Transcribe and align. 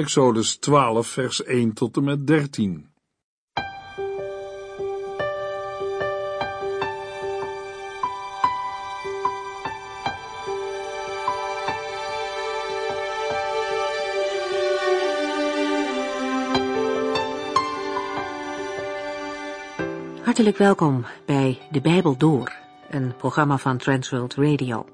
Exodus 0.00 0.56
12, 0.56 1.06
vers 1.06 1.44
1 1.44 1.72
tot 1.72 1.96
en 1.96 2.04
met 2.04 2.26
13. 2.26 2.86
Hartelijk 20.22 20.56
welkom 20.56 21.04
bij 21.26 21.58
De 21.70 21.80
Bijbel 21.80 22.16
Door, 22.16 22.52
een 22.90 23.16
programma 23.16 23.58
van 23.58 23.76
Transworld 23.76 24.34
Radio. 24.34 24.86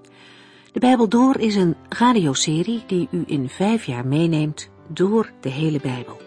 De 0.73 0.81
Bijbel 0.81 1.09
Door 1.09 1.39
is 1.39 1.55
een 1.55 1.77
radioserie 1.89 2.85
die 2.87 3.09
u 3.11 3.25
in 3.27 3.49
vijf 3.49 3.85
jaar 3.85 4.07
meeneemt 4.07 4.75
door 4.89 5.31
de 5.41 5.49
hele 5.49 5.81
Bijbel. 5.81 6.21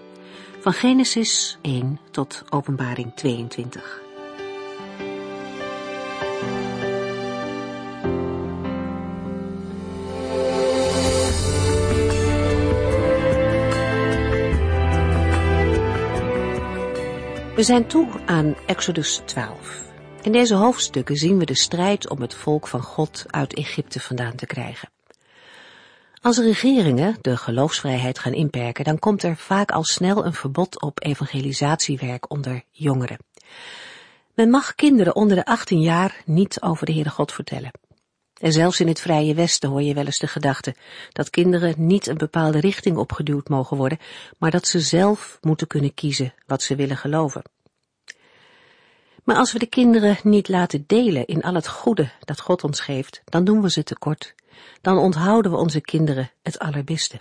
Van 0.59 0.73
Genesis 0.73 1.57
1 1.61 1.99
tot 2.11 2.43
Openbaring 2.49 3.11
22. 3.15 4.01
We 17.55 17.65
zijn 17.65 17.87
toe 17.87 18.07
aan 18.25 18.55
Exodus 18.65 19.21
12. 19.25 19.83
In 20.21 20.31
deze 20.31 20.55
hoofdstukken 20.55 21.15
zien 21.15 21.37
we 21.37 21.45
de 21.45 21.55
strijd 21.55 22.09
om 22.09 22.21
het 22.21 22.33
volk 22.33 22.67
van 22.67 22.81
God 22.81 23.25
uit 23.27 23.53
Egypte 23.53 23.99
vandaan 23.99 24.35
te 24.35 24.45
krijgen. 24.45 24.89
Als 26.21 26.37
regeringen 26.37 27.17
de 27.21 27.37
geloofsvrijheid 27.37 28.19
gaan 28.19 28.33
inperken, 28.33 28.83
dan 28.83 28.99
komt 28.99 29.23
er 29.23 29.35
vaak 29.35 29.71
al 29.71 29.83
snel 29.83 30.25
een 30.25 30.33
verbod 30.33 30.81
op 30.81 31.03
evangelisatiewerk 31.03 32.31
onder 32.31 32.63
jongeren. 32.71 33.17
Men 34.33 34.49
mag 34.49 34.75
kinderen 34.75 35.15
onder 35.15 35.35
de 35.35 35.45
18 35.45 35.81
jaar 35.81 36.21
niet 36.25 36.61
over 36.61 36.85
de 36.85 36.93
Heere 36.93 37.09
God 37.09 37.31
vertellen. 37.31 37.71
En 38.39 38.51
zelfs 38.51 38.79
in 38.79 38.87
het 38.87 38.99
Vrije 38.99 39.33
Westen 39.33 39.69
hoor 39.69 39.81
je 39.81 39.93
wel 39.93 40.05
eens 40.05 40.19
de 40.19 40.27
gedachte 40.27 40.75
dat 41.11 41.29
kinderen 41.29 41.73
niet 41.77 42.07
een 42.07 42.17
bepaalde 42.17 42.59
richting 42.59 42.97
opgeduwd 42.97 43.49
mogen 43.49 43.77
worden, 43.77 43.99
maar 44.37 44.51
dat 44.51 44.67
ze 44.67 44.79
zelf 44.79 45.37
moeten 45.41 45.67
kunnen 45.67 45.93
kiezen 45.93 46.33
wat 46.45 46.61
ze 46.61 46.75
willen 46.75 46.97
geloven. 46.97 47.41
Maar 49.23 49.35
als 49.35 49.51
we 49.51 49.59
de 49.59 49.65
kinderen 49.65 50.17
niet 50.23 50.47
laten 50.47 50.83
delen 50.87 51.25
in 51.25 51.41
al 51.41 51.53
het 51.53 51.67
goede 51.67 52.11
dat 52.19 52.39
God 52.39 52.63
ons 52.63 52.79
geeft, 52.79 53.21
dan 53.25 53.43
doen 53.43 53.61
we 53.61 53.71
ze 53.71 53.83
tekort. 53.83 54.35
Dan 54.81 54.97
onthouden 54.97 55.51
we 55.51 55.57
onze 55.57 55.81
kinderen 55.81 56.31
het 56.41 56.59
allerbeste. 56.59 57.19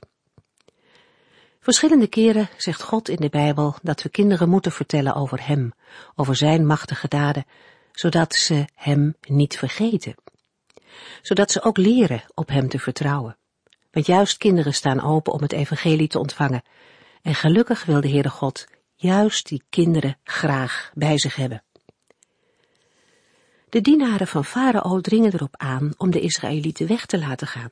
Verschillende 1.61 2.06
keren 2.06 2.48
zegt 2.56 2.83
God 2.83 3.08
in 3.08 3.17
de 3.17 3.28
Bijbel 3.28 3.75
dat 3.83 4.03
we 4.03 4.08
kinderen 4.08 4.48
moeten 4.48 4.72
vertellen 4.72 5.14
over 5.14 5.47
Hem, 5.47 5.72
over 6.14 6.36
Zijn 6.36 6.67
machtige 6.67 7.08
daden, 7.08 7.45
zodat 7.92 8.34
ze 8.34 8.64
Hem 8.75 9.14
niet 9.20 9.58
vergeten. 9.58 10.14
Zodat 11.22 11.50
ze 11.50 11.62
ook 11.62 11.77
leren 11.77 12.25
op 12.34 12.48
Hem 12.48 12.69
te 12.69 12.78
vertrouwen. 12.78 13.36
Want 13.91 14.06
juist 14.06 14.36
kinderen 14.36 14.75
staan 14.75 15.02
open 15.02 15.33
om 15.33 15.42
het 15.42 15.52
evangelie 15.52 16.08
te 16.08 16.19
ontvangen. 16.19 16.62
En 17.23 17.34
gelukkig 17.34 17.84
wil 17.84 18.00
de 18.00 18.08
Heere 18.08 18.30
God 18.30 18.67
juist 18.95 19.48
die 19.48 19.62
kinderen 19.69 20.17
graag 20.25 20.91
bij 20.95 21.19
zich 21.19 21.36
hebben. 21.36 21.62
De 23.70 23.80
dienaren 23.80 24.27
van 24.27 24.44
Farao 24.44 25.00
dringen 25.00 25.34
erop 25.34 25.56
aan 25.56 25.92
om 25.97 26.11
de 26.11 26.20
Israëlieten 26.20 26.86
weg 26.86 27.06
te 27.06 27.19
laten 27.19 27.47
gaan, 27.47 27.70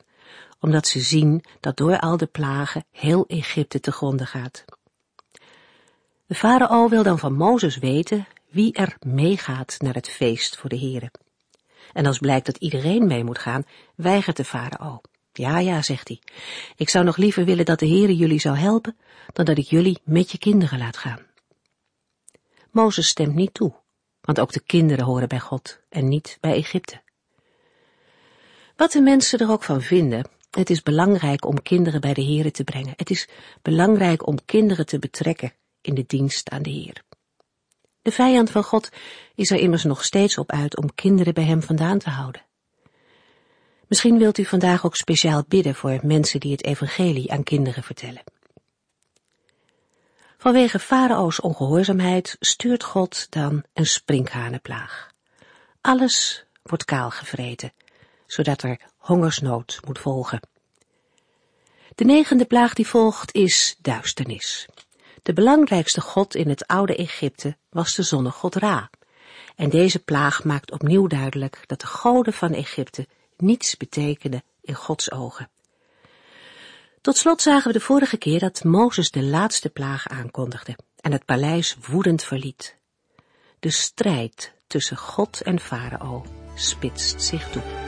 omdat 0.59 0.87
ze 0.87 0.99
zien 0.99 1.43
dat 1.59 1.77
door 1.77 1.99
al 1.99 2.17
de 2.17 2.25
plagen 2.25 2.85
heel 2.91 3.25
Egypte 3.27 3.79
te 3.79 3.91
gronden 3.91 4.27
gaat. 4.27 4.65
De 6.25 6.35
farao 6.35 6.89
wil 6.89 7.03
dan 7.03 7.19
van 7.19 7.33
Mozes 7.33 7.77
weten 7.77 8.27
wie 8.49 8.73
er 8.73 8.97
meegaat 8.99 9.75
naar 9.79 9.93
het 9.93 10.09
feest 10.09 10.57
voor 10.57 10.69
de 10.69 10.77
heren. 10.77 11.11
En 11.93 12.05
als 12.05 12.17
blijkt 12.17 12.45
dat 12.45 12.57
iedereen 12.57 13.07
mee 13.07 13.23
moet 13.23 13.39
gaan, 13.39 13.63
weigert 13.95 14.37
de 14.37 14.45
farao. 14.45 15.01
Ja, 15.33 15.59
ja, 15.59 15.81
zegt 15.81 16.07
hij. 16.07 16.21
Ik 16.75 16.89
zou 16.89 17.05
nog 17.05 17.17
liever 17.17 17.45
willen 17.45 17.65
dat 17.65 17.79
de 17.79 17.87
Heere 17.87 18.15
jullie 18.15 18.39
zou 18.39 18.57
helpen, 18.57 18.97
dan 19.33 19.45
dat 19.45 19.57
ik 19.57 19.65
jullie 19.65 19.99
met 20.03 20.31
je 20.31 20.37
kinderen 20.37 20.79
laat 20.79 20.97
gaan. 20.97 21.19
Mozes 22.71 23.07
stemt 23.07 23.35
niet 23.35 23.53
toe 23.53 23.73
want 24.27 24.39
ook 24.39 24.51
de 24.51 24.59
kinderen 24.59 25.05
horen 25.05 25.27
bij 25.27 25.39
God 25.39 25.79
en 25.89 26.07
niet 26.07 26.37
bij 26.39 26.53
Egypte. 26.53 27.01
Wat 28.75 28.91
de 28.91 29.01
mensen 29.01 29.39
er 29.39 29.49
ook 29.49 29.63
van 29.63 29.81
vinden, 29.81 30.29
het 30.49 30.69
is 30.69 30.83
belangrijk 30.83 31.45
om 31.45 31.61
kinderen 31.61 32.01
bij 32.01 32.13
de 32.13 32.21
Heer 32.21 32.51
te 32.51 32.63
brengen. 32.63 32.93
Het 32.95 33.09
is 33.09 33.27
belangrijk 33.61 34.27
om 34.27 34.45
kinderen 34.45 34.85
te 34.85 34.99
betrekken 34.99 35.53
in 35.81 35.95
de 35.95 36.03
dienst 36.07 36.49
aan 36.49 36.61
de 36.61 36.69
Heer. 36.69 37.03
De 38.01 38.11
vijand 38.11 38.49
van 38.51 38.63
God 38.63 38.89
is 39.35 39.51
er 39.51 39.59
immers 39.59 39.83
nog 39.83 40.03
steeds 40.03 40.37
op 40.37 40.51
uit 40.51 40.77
om 40.77 40.93
kinderen 40.95 41.33
bij 41.33 41.43
hem 41.43 41.61
vandaan 41.61 41.97
te 41.97 42.09
houden. 42.09 42.45
Misschien 43.87 44.17
wilt 44.17 44.37
u 44.37 44.45
vandaag 44.45 44.85
ook 44.85 44.95
speciaal 44.95 45.43
bidden 45.47 45.75
voor 45.75 45.99
mensen 46.03 46.39
die 46.39 46.51
het 46.51 46.65
evangelie 46.65 47.31
aan 47.31 47.43
kinderen 47.43 47.83
vertellen. 47.83 48.23
Vanwege 50.47 50.79
Farao's 50.79 51.39
ongehoorzaamheid 51.41 52.35
stuurt 52.39 52.83
God 52.83 53.27
dan 53.29 53.63
een 53.73 53.85
sprinkhanenplaag. 53.85 55.11
Alles 55.81 56.45
wordt 56.63 56.85
kaal 56.85 57.09
gevreten, 57.09 57.73
zodat 58.25 58.63
er 58.63 58.79
hongersnood 58.97 59.79
moet 59.85 59.99
volgen. 59.99 60.39
De 61.95 62.05
negende 62.05 62.45
plaag 62.45 62.73
die 62.73 62.87
volgt 62.87 63.33
is 63.33 63.77
duisternis. 63.81 64.67
De 65.23 65.33
belangrijkste 65.33 66.01
god 66.01 66.35
in 66.35 66.49
het 66.49 66.67
oude 66.67 66.95
Egypte 66.95 67.57
was 67.69 67.95
de 67.95 68.03
zonnegod 68.03 68.55
Ra. 68.55 68.89
En 69.55 69.69
deze 69.69 69.99
plaag 69.99 70.43
maakt 70.43 70.71
opnieuw 70.71 71.07
duidelijk 71.07 71.63
dat 71.65 71.81
de 71.81 71.87
goden 71.87 72.33
van 72.33 72.53
Egypte 72.53 73.07
niets 73.37 73.77
betekenen 73.77 74.43
in 74.61 74.75
Gods 74.75 75.11
ogen. 75.11 75.49
Tot 77.01 77.17
slot 77.17 77.41
zagen 77.41 77.67
we 77.67 77.77
de 77.77 77.83
vorige 77.83 78.17
keer 78.17 78.39
dat 78.39 78.63
Mozes 78.63 79.11
de 79.11 79.23
laatste 79.23 79.69
plaag 79.69 80.07
aankondigde 80.07 80.77
en 81.01 81.11
het 81.11 81.25
paleis 81.25 81.77
woedend 81.87 82.23
verliet. 82.23 82.77
De 83.59 83.69
strijd 83.69 84.53
tussen 84.67 84.97
God 84.97 85.41
en 85.41 85.59
Farao 85.59 86.25
spitst 86.55 87.21
zich 87.21 87.49
toe. 87.49 87.86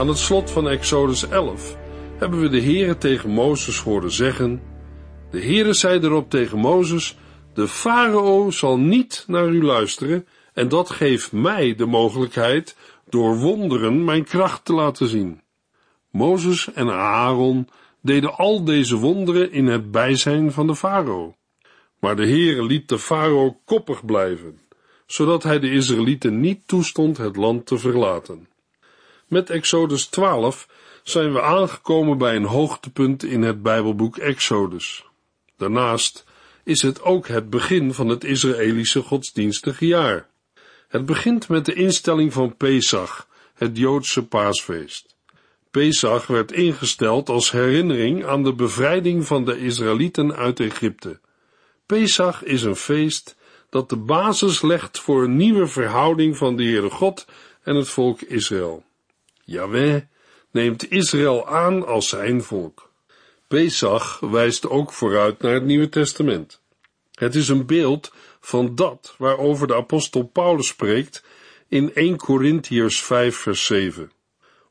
Aan 0.00 0.08
het 0.08 0.18
slot 0.18 0.50
van 0.50 0.68
Exodus 0.68 1.28
11 1.28 1.76
hebben 2.18 2.40
we 2.40 2.48
de 2.48 2.62
Heere 2.62 2.98
tegen 2.98 3.30
Mozes 3.30 3.80
horen 3.80 4.12
zeggen: 4.12 4.62
De 5.30 5.40
Heere 5.40 5.72
zei 5.72 6.00
erop 6.00 6.30
tegen 6.30 6.58
Mozes: 6.58 7.16
De 7.54 7.68
farao 7.68 8.50
zal 8.50 8.78
niet 8.78 9.24
naar 9.26 9.48
u 9.48 9.64
luisteren, 9.64 10.26
en 10.52 10.68
dat 10.68 10.90
geeft 10.90 11.32
mij 11.32 11.74
de 11.74 11.86
mogelijkheid 11.86 12.76
door 13.08 13.38
wonderen 13.38 14.04
mijn 14.04 14.24
kracht 14.24 14.64
te 14.64 14.72
laten 14.72 15.08
zien. 15.08 15.40
Mozes 16.10 16.72
en 16.72 16.90
Aaron 16.90 17.68
deden 18.02 18.34
al 18.34 18.64
deze 18.64 18.96
wonderen 18.96 19.52
in 19.52 19.66
het 19.66 19.90
bijzijn 19.90 20.52
van 20.52 20.66
de 20.66 20.76
farao. 20.76 21.34
Maar 21.98 22.16
de 22.16 22.26
Heere 22.26 22.64
liet 22.64 22.88
de 22.88 22.98
farao 22.98 23.60
koppig 23.64 24.04
blijven, 24.04 24.60
zodat 25.06 25.42
hij 25.42 25.58
de 25.58 25.70
Israëlieten 25.70 26.40
niet 26.40 26.68
toestond 26.68 27.16
het 27.16 27.36
land 27.36 27.66
te 27.66 27.78
verlaten. 27.78 28.49
Met 29.30 29.50
Exodus 29.50 30.06
12 30.06 30.68
zijn 31.02 31.32
we 31.32 31.42
aangekomen 31.42 32.18
bij 32.18 32.36
een 32.36 32.44
hoogtepunt 32.44 33.22
in 33.22 33.42
het 33.42 33.62
Bijbelboek 33.62 34.16
Exodus. 34.16 35.04
Daarnaast 35.56 36.24
is 36.64 36.82
het 36.82 37.02
ook 37.02 37.28
het 37.28 37.50
begin 37.50 37.94
van 37.94 38.08
het 38.08 38.24
Israëlische 38.24 39.02
godsdienstige 39.02 39.86
jaar. 39.86 40.28
Het 40.88 41.06
begint 41.06 41.48
met 41.48 41.64
de 41.64 41.74
instelling 41.74 42.32
van 42.32 42.56
Pesach, 42.56 43.28
het 43.54 43.76
Joodse 43.76 44.26
paasfeest. 44.26 45.16
Pesach 45.70 46.26
werd 46.26 46.52
ingesteld 46.52 47.28
als 47.28 47.50
herinnering 47.50 48.26
aan 48.26 48.42
de 48.42 48.54
bevrijding 48.54 49.26
van 49.26 49.44
de 49.44 49.58
Israëlieten 49.58 50.36
uit 50.36 50.60
Egypte. 50.60 51.20
Pesach 51.86 52.42
is 52.44 52.62
een 52.62 52.76
feest 52.76 53.36
dat 53.68 53.88
de 53.88 53.96
basis 53.96 54.62
legt 54.62 54.98
voor 54.98 55.24
een 55.24 55.36
nieuwe 55.36 55.66
verhouding 55.66 56.36
van 56.36 56.56
de 56.56 56.62
Heere 56.62 56.90
God 56.90 57.26
en 57.62 57.76
het 57.76 57.88
volk 57.88 58.20
Israël. 58.20 58.88
Yahweh 59.50 60.02
neemt 60.50 60.90
Israël 60.90 61.48
aan 61.48 61.86
als 61.86 62.08
zijn 62.08 62.42
volk. 62.42 62.92
Pesach 63.48 64.20
wijst 64.20 64.68
ook 64.68 64.92
vooruit 64.92 65.42
naar 65.42 65.54
het 65.54 65.64
Nieuwe 65.64 65.88
Testament. 65.88 66.60
Het 67.14 67.34
is 67.34 67.48
een 67.48 67.66
beeld 67.66 68.12
van 68.40 68.74
dat 68.74 69.14
waarover 69.18 69.66
de 69.66 69.74
apostel 69.74 70.22
Paulus 70.22 70.66
spreekt 70.66 71.24
in 71.68 71.94
1 71.94 72.16
Corinthiërs 72.16 73.02
5 73.02 73.36
vers 73.36 73.66
7. 73.66 74.12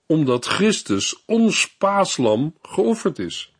Omdat 0.05 0.45
Christus 0.45 1.23
ons 1.25 1.75
paaslam 1.77 2.55
geofferd 2.61 3.19
is. 3.19 3.53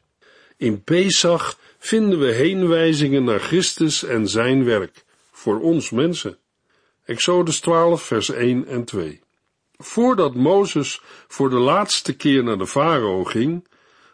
In 0.58 0.84
Pesach 0.84 1.60
vinden 1.78 2.20
we 2.20 2.32
heenwijzingen 2.32 3.24
naar 3.24 3.40
Christus 3.40 4.04
en 4.04 4.28
zijn 4.28 4.64
werk 4.64 5.06
voor 5.32 5.60
ons 5.60 5.90
mensen. 5.90 6.38
Exodus 7.06 7.60
12 7.60 8.04
vers 8.04 8.30
1 8.30 8.68
en 8.68 8.86
2. 8.86 9.22
Voordat 9.82 10.36
Mozes 10.36 11.02
voor 11.28 11.50
de 11.50 11.60
laatste 11.60 12.16
keer 12.16 12.44
naar 12.44 12.58
de 12.58 12.68
farao 12.68 13.24
ging, 13.24 13.68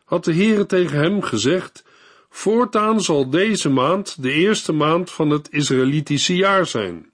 had 0.04 0.24
de 0.24 0.34
Heere 0.34 0.66
tegen 0.66 0.98
hem 0.98 1.22
gezegd, 1.22 1.84
voortaan 2.30 3.02
zal 3.02 3.30
deze 3.30 3.70
maand 3.70 4.22
de 4.24 4.32
eerste 4.32 4.72
maand 4.72 5.12
van 5.12 5.30
het 5.30 5.52
Israëlitische 5.52 6.36
jaar 6.36 6.66
zijn. 6.66 7.12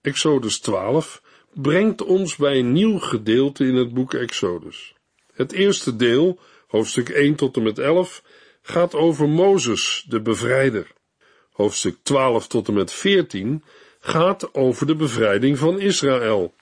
Exodus 0.00 0.58
12 0.60 1.22
brengt 1.54 2.02
ons 2.02 2.36
bij 2.36 2.58
een 2.58 2.72
nieuw 2.72 2.98
gedeelte 2.98 3.64
in 3.64 3.74
het 3.74 3.94
boek 3.94 4.14
Exodus. 4.14 4.94
Het 5.32 5.52
eerste 5.52 5.96
deel, 5.96 6.40
hoofdstuk 6.66 7.08
1 7.08 7.34
tot 7.34 7.56
en 7.56 7.62
met 7.62 7.78
11, 7.78 8.22
gaat 8.62 8.94
over 8.94 9.28
Mozes, 9.28 10.04
de 10.08 10.20
bevrijder. 10.20 10.92
Hoofdstuk 11.52 11.96
12 12.02 12.46
tot 12.46 12.68
en 12.68 12.74
met 12.74 12.92
14 12.92 13.64
gaat 14.00 14.54
over 14.54 14.86
de 14.86 14.96
bevrijding 14.96 15.58
van 15.58 15.80
Israël. 15.80 16.54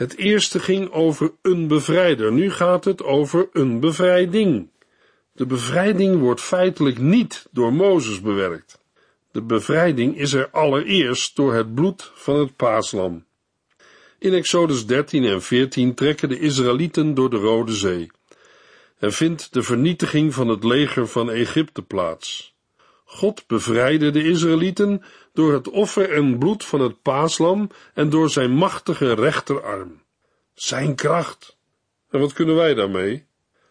Het 0.00 0.16
eerste 0.16 0.58
ging 0.58 0.90
over 0.90 1.32
een 1.42 1.66
bevrijder, 1.66 2.32
nu 2.32 2.50
gaat 2.50 2.84
het 2.84 3.02
over 3.02 3.48
een 3.52 3.80
bevrijding. 3.80 4.68
De 5.32 5.46
bevrijding 5.46 6.20
wordt 6.20 6.40
feitelijk 6.40 6.98
niet 6.98 7.46
door 7.50 7.72
Mozes 7.72 8.20
bewerkt. 8.20 8.80
De 9.32 9.42
bevrijding 9.42 10.18
is 10.18 10.32
er 10.32 10.50
allereerst 10.50 11.36
door 11.36 11.54
het 11.54 11.74
bloed 11.74 12.10
van 12.14 12.38
het 12.38 12.56
paaslam. 12.56 13.24
In 14.18 14.34
Exodus 14.34 14.86
13 14.86 15.24
en 15.24 15.42
14 15.42 15.94
trekken 15.94 16.28
de 16.28 16.38
Israëlieten 16.38 17.14
door 17.14 17.30
de 17.30 17.36
Rode 17.36 17.74
Zee 17.74 18.10
en 18.98 19.12
vindt 19.12 19.52
de 19.52 19.62
vernietiging 19.62 20.34
van 20.34 20.48
het 20.48 20.64
leger 20.64 21.08
van 21.08 21.30
Egypte 21.30 21.82
plaats. 21.82 22.54
God 23.04 23.46
bevrijdde 23.46 24.10
de 24.10 24.24
Israëlieten 24.24 25.02
door 25.32 25.52
het 25.52 25.68
offer 25.68 26.12
en 26.12 26.38
bloed 26.38 26.64
van 26.64 26.80
het 26.80 27.02
paaslam 27.02 27.70
en 27.94 28.10
door 28.10 28.30
zijn 28.30 28.50
machtige 28.50 29.14
rechterarm. 29.14 30.02
Zijn 30.54 30.94
kracht. 30.94 31.56
En 32.10 32.20
wat 32.20 32.32
kunnen 32.32 32.54
wij 32.54 32.74
daarmee? 32.74 33.26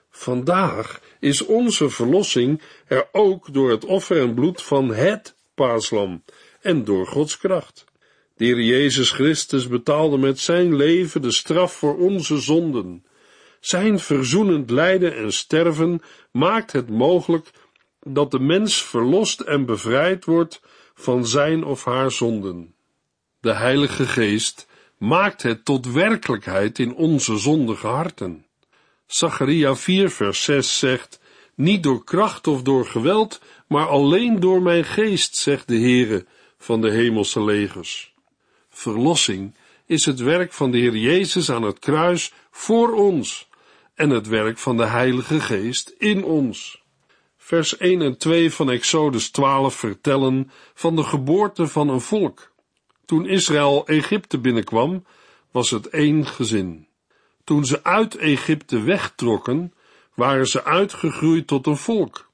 Vandaag 0.10 1.02
is 1.20 1.46
onze 1.46 1.90
verlossing 1.90 2.62
er 2.88 3.08
ook 3.12 3.54
door 3.54 3.70
het 3.70 3.86
offer 3.86 4.22
en 4.22 4.34
bloed 4.34 4.62
van 4.62 4.94
het 4.94 5.36
paaslam 5.56 6.24
en 6.62 6.84
door 6.84 7.08
Gods 7.08 7.38
kracht. 7.38 7.86
De 8.36 8.66
Jezus 8.66 9.12
Christus 9.12 9.68
betaalde 9.68 10.18
met 10.18 10.40
zijn 10.40 10.76
leven 10.76 11.22
de 11.22 11.32
straf 11.32 11.74
voor 11.74 11.98
onze 11.98 12.38
zonden. 12.38 13.06
Zijn 13.60 14.00
verzoenend 14.00 14.70
lijden 14.70 15.16
en 15.16 15.34
sterven 15.34 16.02
maakt 16.32 16.72
het 16.72 16.90
mogelijk 16.90 17.50
dat 18.00 18.32
de 18.32 18.40
mens 18.40 18.84
verlost 18.84 19.40
en 19.40 19.66
bevrijd 19.66 20.26
wordt 20.26 20.62
van 21.00 21.28
zijn 21.28 21.64
of 21.64 21.86
haar 21.86 22.12
zonden. 22.12 22.74
De 23.40 23.54
Heilige 23.54 24.08
Geest 24.08 24.68
maakt 24.98 25.42
het 25.42 25.66
tot 25.66 25.92
werkelijkheid 25.92 26.80
in 26.80 26.96
onze 26.96 27.38
zondige 27.38 27.88
harten. 27.88 28.46
Zacharia 29.08 29.76
4 29.76 30.10
vers 30.10 30.44
6 30.44 30.80
zegt, 30.80 31.20
niet 31.56 31.84
door 31.84 32.04
kracht 32.04 32.48
of 32.48 32.62
door 32.62 32.86
geweld, 32.86 33.42
maar 33.68 33.88
alleen 33.88 34.40
door 34.40 34.62
mijn 34.62 34.84
geest, 34.84 35.36
zegt 35.36 35.68
de 35.68 35.80
Heere 35.80 36.26
van 36.58 36.82
de 36.82 36.92
hemelse 36.92 37.44
legers. 37.44 38.14
Verlossing 38.70 39.56
is 39.86 40.06
het 40.06 40.20
werk 40.20 40.54
van 40.54 40.72
de 40.72 40.78
Heer 40.78 40.96
Jezus 40.96 41.52
aan 41.52 41.64
het 41.64 41.80
kruis 41.80 42.34
voor 42.52 42.94
ons 42.94 43.50
en 43.96 44.10
het 44.10 44.28
werk 44.28 44.58
van 44.58 44.78
de 44.78 44.86
Heilige 44.86 45.40
Geest 45.40 45.94
in 45.98 46.24
ons. 46.24 46.79
Vers 47.50 47.78
1 47.78 48.02
en 48.02 48.18
2 48.18 48.52
van 48.52 48.70
Exodus 48.70 49.30
12 49.30 49.76
vertellen 49.76 50.52
van 50.74 50.96
de 50.96 51.04
geboorte 51.04 51.68
van 51.68 51.90
een 51.90 52.02
volk. 52.02 52.52
Toen 53.06 53.26
Israël 53.26 53.88
Egypte 53.88 54.40
binnenkwam, 54.40 55.06
was 55.52 55.70
het 55.70 55.88
één 55.88 56.26
gezin. 56.26 56.88
Toen 57.44 57.66
ze 57.66 57.84
uit 57.84 58.16
Egypte 58.16 58.82
wegtrokken, 58.82 59.74
waren 60.14 60.48
ze 60.48 60.64
uitgegroeid 60.64 61.48
tot 61.48 61.68
een 61.68 61.78
volk. 61.78 62.30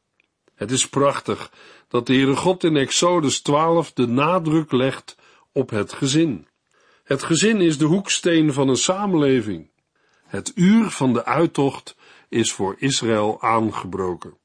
Het 0.56 0.72
is 0.72 0.90
prachtig 0.90 1.52
dat 1.88 2.08
de 2.08 2.14
Heere 2.14 2.36
God 2.36 2.64
in 2.64 2.76
Exodus 2.76 3.42
12 3.42 3.94
de 3.94 4.08
nadruk 4.08 4.72
legt 4.72 5.16
op 5.52 5.70
het 5.70 5.94
gezin. 5.94 6.48
Het 7.04 7.24
gezin 7.24 7.62
is 7.62 7.78
de 7.78 7.86
hoeksteen 7.86 8.54
van 8.54 8.70
een 8.70 8.78
samenleving. 8.78 9.70
Het 10.26 10.52
uur 10.56 10.90
van 10.90 11.14
de 11.14 11.26
uittocht 11.26 11.96
is 12.30 12.52
voor 12.52 12.76
Israël 12.80 13.42
aangebroken. 13.42 14.44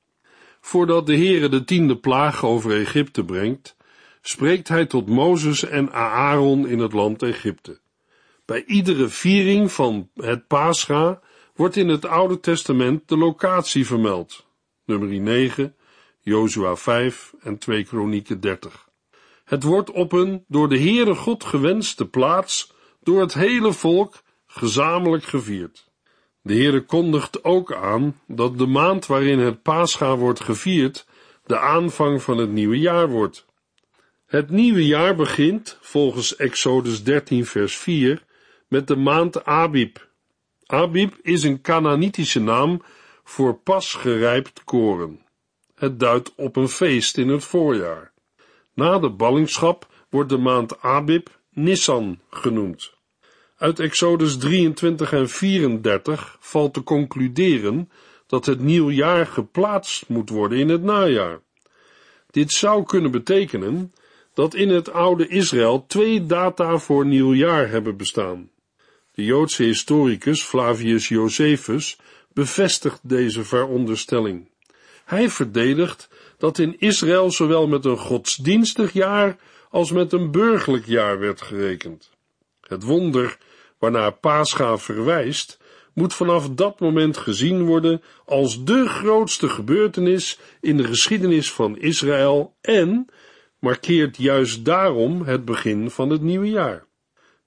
Voordat 0.60 1.06
de 1.06 1.16
Heere 1.16 1.48
de 1.48 1.64
tiende 1.64 1.96
plaag 1.96 2.44
over 2.44 2.80
Egypte 2.80 3.24
brengt, 3.24 3.76
spreekt 4.22 4.68
hij 4.68 4.86
tot 4.86 5.08
Mozes 5.08 5.64
en 5.64 5.92
Aaron 5.92 6.68
in 6.68 6.78
het 6.78 6.92
land 6.92 7.22
Egypte. 7.22 7.80
Bij 8.44 8.64
iedere 8.64 9.08
viering 9.08 9.72
van 9.72 10.10
het 10.14 10.46
Pascha 10.46 11.20
wordt 11.54 11.76
in 11.76 11.88
het 11.88 12.04
Oude 12.04 12.40
Testament 12.40 13.08
de 13.08 13.16
locatie 13.16 13.86
vermeld. 13.86 14.46
Nummer 14.84 15.08
9, 15.08 15.74
Jozua 16.20 16.76
5 16.76 17.34
en 17.40 17.58
2 17.58 17.84
Kronieken 17.84 18.40
30. 18.40 18.88
Het 19.44 19.62
wordt 19.62 19.90
op 19.90 20.12
een 20.12 20.44
door 20.48 20.68
de 20.68 20.78
Heere 20.78 21.14
God 21.14 21.44
gewenste 21.44 22.06
plaats 22.06 22.72
door 23.02 23.20
het 23.20 23.34
hele 23.34 23.72
volk 23.72 24.22
gezamenlijk 24.46 25.24
gevierd. 25.24 25.89
De 26.42 26.54
Heere 26.54 26.84
kondigt 26.84 27.44
ook 27.44 27.72
aan 27.72 28.20
dat 28.26 28.58
de 28.58 28.66
maand 28.66 29.06
waarin 29.06 29.38
het 29.38 29.62
Pascha 29.62 30.16
wordt 30.16 30.40
gevierd 30.40 31.06
de 31.46 31.58
aanvang 31.58 32.22
van 32.22 32.38
het 32.38 32.50
nieuwe 32.50 32.78
jaar 32.78 33.08
wordt. 33.08 33.46
Het 34.26 34.50
nieuwe 34.50 34.86
jaar 34.86 35.14
begint, 35.14 35.78
volgens 35.80 36.36
Exodus 36.36 37.04
13 37.04 37.46
vers 37.46 37.76
4, 37.76 38.24
met 38.68 38.86
de 38.86 38.96
maand 38.96 39.44
Abib. 39.44 40.08
Abib 40.66 41.14
is 41.22 41.42
een 41.42 41.60
Canaanitische 41.60 42.40
naam 42.40 42.82
voor 43.24 43.54
pas 43.54 43.94
gerijpt 43.94 44.64
koren. 44.64 45.26
Het 45.74 46.00
duidt 46.00 46.34
op 46.34 46.56
een 46.56 46.68
feest 46.68 47.16
in 47.18 47.28
het 47.28 47.44
voorjaar. 47.44 48.12
Na 48.74 48.98
de 48.98 49.10
ballingschap 49.10 49.88
wordt 50.10 50.28
de 50.28 50.38
maand 50.38 50.80
Abib 50.80 51.28
Nissan 51.50 52.20
genoemd. 52.30 52.98
Uit 53.60 53.78
Exodus 53.78 54.36
23 54.36 55.12
en 55.12 55.28
34 55.28 56.36
valt 56.40 56.74
te 56.74 56.82
concluderen 56.82 57.90
dat 58.26 58.46
het 58.46 58.60
nieuwjaar 58.60 59.26
geplaatst 59.26 60.08
moet 60.08 60.30
worden 60.30 60.58
in 60.58 60.68
het 60.68 60.82
najaar. 60.82 61.40
Dit 62.30 62.52
zou 62.52 62.84
kunnen 62.84 63.10
betekenen 63.10 63.92
dat 64.34 64.54
in 64.54 64.68
het 64.68 64.92
oude 64.92 65.28
Israël 65.28 65.84
twee 65.86 66.26
data 66.26 66.78
voor 66.78 67.06
nieuwjaar 67.06 67.68
hebben 67.68 67.96
bestaan. 67.96 68.50
De 69.14 69.24
Joodse 69.24 69.62
historicus 69.62 70.42
Flavius 70.42 71.08
Josephus 71.08 71.98
bevestigt 72.32 73.00
deze 73.02 73.44
veronderstelling. 73.44 74.48
Hij 75.04 75.30
verdedigt 75.30 76.08
dat 76.38 76.58
in 76.58 76.76
Israël 76.78 77.30
zowel 77.30 77.68
met 77.68 77.84
een 77.84 77.98
godsdienstig 77.98 78.92
jaar 78.92 79.36
als 79.70 79.92
met 79.92 80.12
een 80.12 80.30
burgerlijk 80.30 80.86
jaar 80.86 81.18
werd 81.18 81.42
gerekend. 81.42 82.10
Het 82.60 82.82
wonder 82.82 83.38
waarnaar 83.80 84.12
Pascha 84.12 84.78
verwijst, 84.78 85.58
moet 85.94 86.14
vanaf 86.14 86.48
dat 86.48 86.80
moment 86.80 87.16
gezien 87.16 87.64
worden 87.64 88.02
als 88.24 88.64
de 88.64 88.88
grootste 88.88 89.48
gebeurtenis 89.48 90.38
in 90.60 90.76
de 90.76 90.84
geschiedenis 90.84 91.52
van 91.52 91.78
Israël 91.78 92.56
en 92.60 93.06
markeert 93.58 94.16
juist 94.16 94.64
daarom 94.64 95.22
het 95.22 95.44
begin 95.44 95.90
van 95.90 96.10
het 96.10 96.20
nieuwe 96.20 96.50
jaar. 96.50 96.86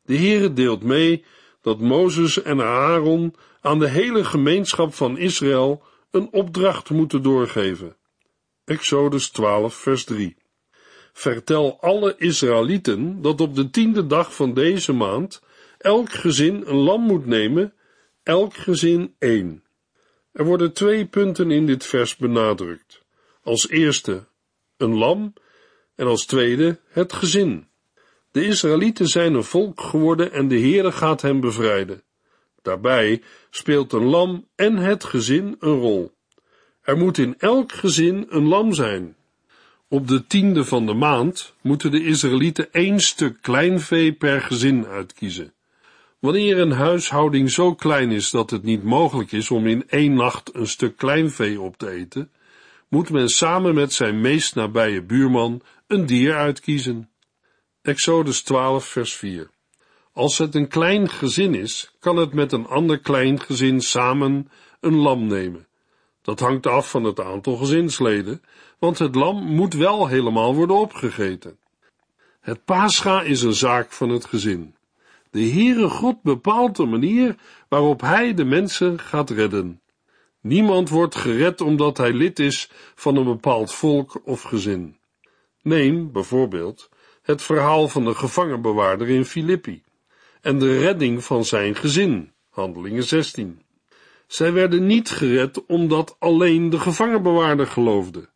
De 0.04 0.18
Heere 0.18 0.54
deelt 0.54 0.84
mee 0.84 1.26
dat 1.62 1.80
Mozes 1.80 2.42
en 2.42 2.62
Aaron 2.62 3.36
aan 3.62 3.80
de 3.80 3.90
hele 3.90 4.24
gemeenschap 4.24 4.94
van 4.94 5.18
Israël 5.18 5.84
een 6.12 6.28
opdracht 6.32 6.90
moeten 6.90 7.24
doorgeven. 7.24 7.96
Exodus 8.66 9.30
12, 9.30 9.76
vers 9.76 10.04
3. 10.04 10.36
Vertel 11.14 11.78
alle 11.82 12.16
Israëlieten 12.18 13.22
dat 13.22 13.42
op 13.42 13.56
de 13.56 13.70
tiende 13.70 14.08
dag 14.08 14.36
van 14.36 14.54
deze 14.54 14.94
maand 14.94 15.42
elk 15.84 16.12
gezin 16.12 16.64
een 16.66 16.76
lam 16.76 17.02
moet 17.02 17.26
nemen, 17.26 17.74
elk 18.24 18.54
gezin 18.54 19.16
één. 19.20 19.64
Er 20.32 20.46
worden 20.46 20.74
twee 20.74 21.06
punten 21.06 21.52
in 21.52 21.66
dit 21.66 21.86
vers 21.86 22.16
benadrukt. 22.16 23.04
Als 23.44 23.70
eerste 23.70 24.28
een 24.78 24.96
lam 24.96 25.34
en 25.96 26.08
als 26.08 26.26
tweede 26.26 26.80
het 26.88 27.14
gezin. 27.14 27.68
De 28.32 28.46
Israëlieten 28.46 29.08
zijn 29.08 29.34
een 29.34 29.44
volk 29.44 29.82
geworden 29.82 30.32
en 30.32 30.48
de 30.48 30.60
Heere 30.60 30.92
gaat 30.92 31.22
hen 31.22 31.40
bevrijden. 31.40 32.04
Daarbij 32.62 33.22
speelt 33.50 33.94
een 33.94 34.06
lam 34.06 34.48
en 34.56 34.78
het 34.78 35.04
gezin 35.04 35.56
een 35.60 35.80
rol. 35.80 36.12
Er 36.82 36.98
moet 36.98 37.18
in 37.18 37.36
elk 37.38 37.72
gezin 37.72 38.26
een 38.30 38.48
lam 38.48 38.74
zijn. 38.74 39.16
Op 39.88 40.08
de 40.08 40.28
tiende 40.28 40.66
van 40.66 40.86
de 40.86 40.94
maand 40.94 41.54
moeten 41.62 41.92
de 41.92 42.04
Israëlieten 42.04 42.72
één 42.72 43.00
stuk 43.00 43.38
kleinvee 43.42 44.14
per 44.14 44.42
gezin 44.42 44.86
uitkiezen. 44.86 45.54
Wanneer 46.24 46.60
een 46.60 46.72
huishouding 46.72 47.52
zo 47.52 47.76
klein 47.76 48.12
is 48.12 48.32
dat 48.32 48.50
het 48.50 48.64
niet 48.64 48.84
mogelijk 48.84 49.32
is 49.32 49.52
om 49.52 49.68
in 49.68 49.90
één 49.90 50.14
nacht 50.14 50.56
een 50.56 50.68
stuk 50.68 50.98
kleinvee 50.98 51.62
op 51.62 51.78
te 51.78 51.90
eten, 51.90 52.32
moet 52.88 53.10
men 53.10 53.30
samen 53.30 53.74
met 53.76 53.94
zijn 53.94 54.22
meest 54.22 54.56
nabije 54.56 55.02
buurman 55.02 55.62
een 55.88 56.06
dier 56.06 56.36
uitkiezen. 56.36 57.10
Exodus 57.82 58.42
12, 58.42 58.86
vers 58.86 59.14
4. 59.14 59.50
Als 60.14 60.38
het 60.38 60.56
een 60.56 60.68
klein 60.68 61.10
gezin 61.10 61.56
is, 61.56 61.96
kan 62.00 62.16
het 62.16 62.34
met 62.34 62.52
een 62.52 62.68
ander 62.68 63.00
klein 63.00 63.40
gezin 63.40 63.82
samen 63.82 64.50
een 64.80 64.96
lam 64.96 65.28
nemen. 65.28 65.68
Dat 66.22 66.40
hangt 66.40 66.68
af 66.68 66.90
van 66.90 67.04
het 67.04 67.20
aantal 67.20 67.56
gezinsleden, 67.56 68.42
want 68.80 69.00
het 69.00 69.16
lam 69.16 69.44
moet 69.44 69.74
wel 69.74 70.08
helemaal 70.08 70.56
worden 70.56 70.76
opgegeten. 70.76 71.58
Het 72.42 72.66
pascha 72.66 73.22
is 73.22 73.42
een 73.42 73.54
zaak 73.54 73.92
van 73.92 74.10
het 74.10 74.26
gezin. 74.26 74.76
De 75.34 75.50
Heere 75.50 75.90
God 75.90 76.22
bepaalt 76.22 76.76
de 76.76 76.86
manier 76.86 77.36
waarop 77.70 78.02
Hij 78.02 78.34
de 78.34 78.46
mensen 78.46 79.00
gaat 79.00 79.30
redden. 79.30 79.82
Niemand 80.42 80.90
wordt 80.90 81.16
gered 81.16 81.62
omdat 81.62 81.98
hij 81.98 82.14
lid 82.14 82.40
is 82.40 82.70
van 82.96 83.16
een 83.16 83.24
bepaald 83.24 83.74
volk 83.74 84.22
of 84.26 84.42
gezin. 84.42 84.98
Neem 85.62 86.12
bijvoorbeeld 86.12 86.90
het 87.22 87.42
verhaal 87.42 87.88
van 87.88 88.06
de 88.06 88.16
gevangenbewaarder 88.16 89.10
in 89.10 89.26
Filippi 89.26 89.84
en 90.42 90.60
de 90.60 90.80
redding 90.80 91.24
van 91.24 91.46
zijn 91.46 91.76
gezin, 91.76 92.32
Handelingen 92.50 93.04
16. 93.04 93.62
Zij 94.28 94.54
werden 94.54 94.86
niet 94.86 95.10
gered 95.10 95.66
omdat 95.66 96.16
alleen 96.20 96.70
de 96.70 96.80
gevangenbewaarder 96.80 97.68
geloofde. 97.68 98.30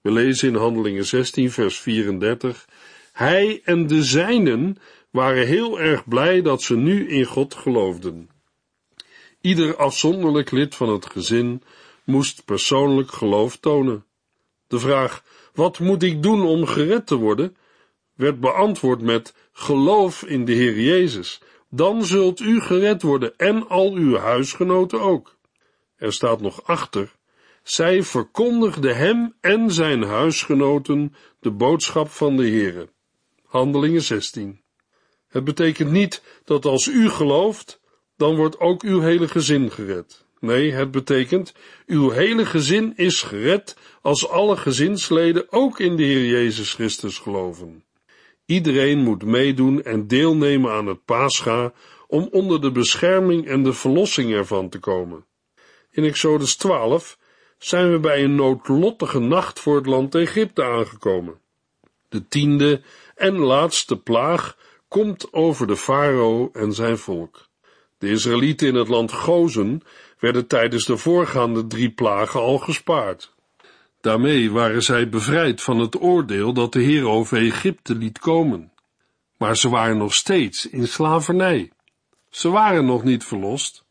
We 0.00 0.10
lezen 0.10 0.48
in 0.48 0.54
Handelingen 0.54 1.04
16, 1.04 1.50
vers 1.50 1.80
34: 1.80 2.68
Hij 3.12 3.60
en 3.64 3.86
de 3.86 4.04
zijnen 4.04 4.76
waren 5.10 5.46
heel 5.46 5.80
erg 5.80 6.08
blij 6.08 6.42
dat 6.42 6.62
ze 6.62 6.76
nu 6.76 7.08
in 7.08 7.24
God 7.24 7.54
geloofden. 7.54 8.30
Ieder 9.40 9.76
afzonderlijk 9.76 10.50
lid 10.50 10.74
van 10.74 10.88
het 10.88 11.06
gezin 11.06 11.62
moest 12.04 12.44
persoonlijk 12.44 13.12
geloof 13.12 13.56
tonen. 13.56 14.04
De 14.66 14.78
vraag: 14.78 15.24
wat 15.54 15.78
moet 15.78 16.02
ik 16.02 16.22
doen 16.22 16.42
om 16.42 16.66
gered 16.66 17.06
te 17.06 17.16
worden? 17.16 17.56
werd 18.14 18.40
beantwoord 18.40 19.00
met 19.00 19.34
geloof 19.52 20.22
in 20.22 20.44
de 20.44 20.52
Heer 20.52 20.80
Jezus. 20.80 21.40
Dan 21.70 22.04
zult 22.04 22.40
u 22.40 22.60
gered 22.60 23.02
worden 23.02 23.36
en 23.36 23.68
al 23.68 23.92
uw 23.92 24.16
huisgenoten 24.16 25.00
ook. 25.00 25.36
Er 25.96 26.12
staat 26.12 26.40
nog 26.40 26.64
achter, 26.64 27.14
zij 27.62 28.02
verkondigde 28.02 28.92
hem 28.92 29.34
en 29.40 29.72
zijn 29.72 30.02
huisgenoten 30.02 31.14
de 31.40 31.50
boodschap 31.50 32.08
van 32.08 32.36
de 32.36 32.48
Heere. 32.48 32.88
Handelingen 33.44 34.02
16. 34.02 34.60
Het 35.28 35.44
betekent 35.44 35.90
niet 35.90 36.22
dat 36.44 36.64
als 36.64 36.86
u 36.86 37.08
gelooft, 37.08 37.80
dan 38.16 38.36
wordt 38.36 38.60
ook 38.60 38.82
uw 38.82 39.00
hele 39.00 39.28
gezin 39.28 39.70
gered. 39.70 40.26
Nee, 40.40 40.72
het 40.72 40.90
betekent, 40.90 41.54
uw 41.86 42.10
hele 42.10 42.46
gezin 42.46 42.92
is 42.96 43.22
gered 43.22 43.76
als 44.02 44.28
alle 44.28 44.56
gezinsleden 44.56 45.52
ook 45.52 45.80
in 45.80 45.96
de 45.96 46.02
Heer 46.02 46.24
Jezus 46.24 46.74
Christus 46.74 47.18
geloven. 47.18 47.84
Iedereen 48.46 48.98
moet 48.98 49.24
meedoen 49.24 49.82
en 49.82 50.06
deelnemen 50.06 50.70
aan 50.70 50.86
het 50.86 51.04
Pascha 51.04 51.72
om 52.06 52.28
onder 52.30 52.60
de 52.60 52.70
bescherming 52.70 53.46
en 53.46 53.62
de 53.62 53.72
verlossing 53.72 54.32
ervan 54.32 54.68
te 54.68 54.78
komen. 54.78 55.26
In 55.90 56.04
Exodus 56.04 56.56
12 56.56 57.18
zijn 57.58 57.92
we 57.92 57.98
bij 57.98 58.24
een 58.24 58.34
noodlottige 58.34 59.18
nacht 59.18 59.60
voor 59.60 59.76
het 59.76 59.86
land 59.86 60.14
Egypte 60.14 60.64
aangekomen. 60.64 61.40
De 62.08 62.28
tiende 62.28 62.82
en 63.14 63.38
laatste 63.38 63.96
plaag 63.96 64.56
komt 64.88 65.32
over 65.32 65.66
de 65.66 65.76
farao 65.76 66.50
en 66.52 66.72
zijn 66.72 66.98
volk. 66.98 67.48
De 67.98 68.10
Israëlieten 68.10 68.68
in 68.68 68.74
het 68.74 68.88
land 68.88 69.12
Gozen 69.12 69.82
werden 70.18 70.46
tijdens 70.46 70.84
de 70.84 70.96
voorgaande 70.96 71.66
drie 71.66 71.90
plagen 71.90 72.40
al 72.40 72.58
gespaard. 72.58 73.34
Daarmee 74.00 74.50
waren 74.50 74.82
zij 74.82 75.08
bevrijd 75.08 75.62
van 75.62 75.78
het 75.78 76.00
oordeel 76.00 76.52
dat 76.52 76.72
de 76.72 76.80
Heer 76.80 77.06
over 77.06 77.38
Egypte 77.38 77.94
liet 77.94 78.18
komen. 78.18 78.72
Maar 79.36 79.56
ze 79.56 79.68
waren 79.68 79.96
nog 79.96 80.14
steeds 80.14 80.68
in 80.68 80.86
slavernij. 80.86 81.70
Ze 82.30 82.48
waren 82.48 82.84
nog 82.84 83.04
niet 83.04 83.24
verlost. 83.24 83.84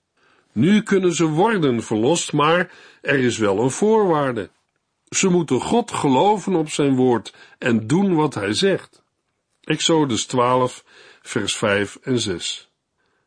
Nu 0.51 0.81
kunnen 0.81 1.13
ze 1.13 1.25
worden 1.25 1.83
verlost, 1.83 2.33
maar 2.33 2.71
er 3.01 3.19
is 3.19 3.37
wel 3.37 3.59
een 3.59 3.71
voorwaarde. 3.71 4.49
Ze 5.09 5.29
moeten 5.29 5.61
God 5.61 5.91
geloven 5.91 6.55
op 6.55 6.69
zijn 6.69 6.95
woord 6.95 7.33
en 7.57 7.87
doen 7.87 8.15
wat 8.15 8.33
hij 8.33 8.53
zegt. 8.53 9.03
Exodus 9.67 10.25
12, 10.25 10.83
vers 11.21 11.57
5 11.57 11.97
en 12.01 12.19
6. 12.19 12.71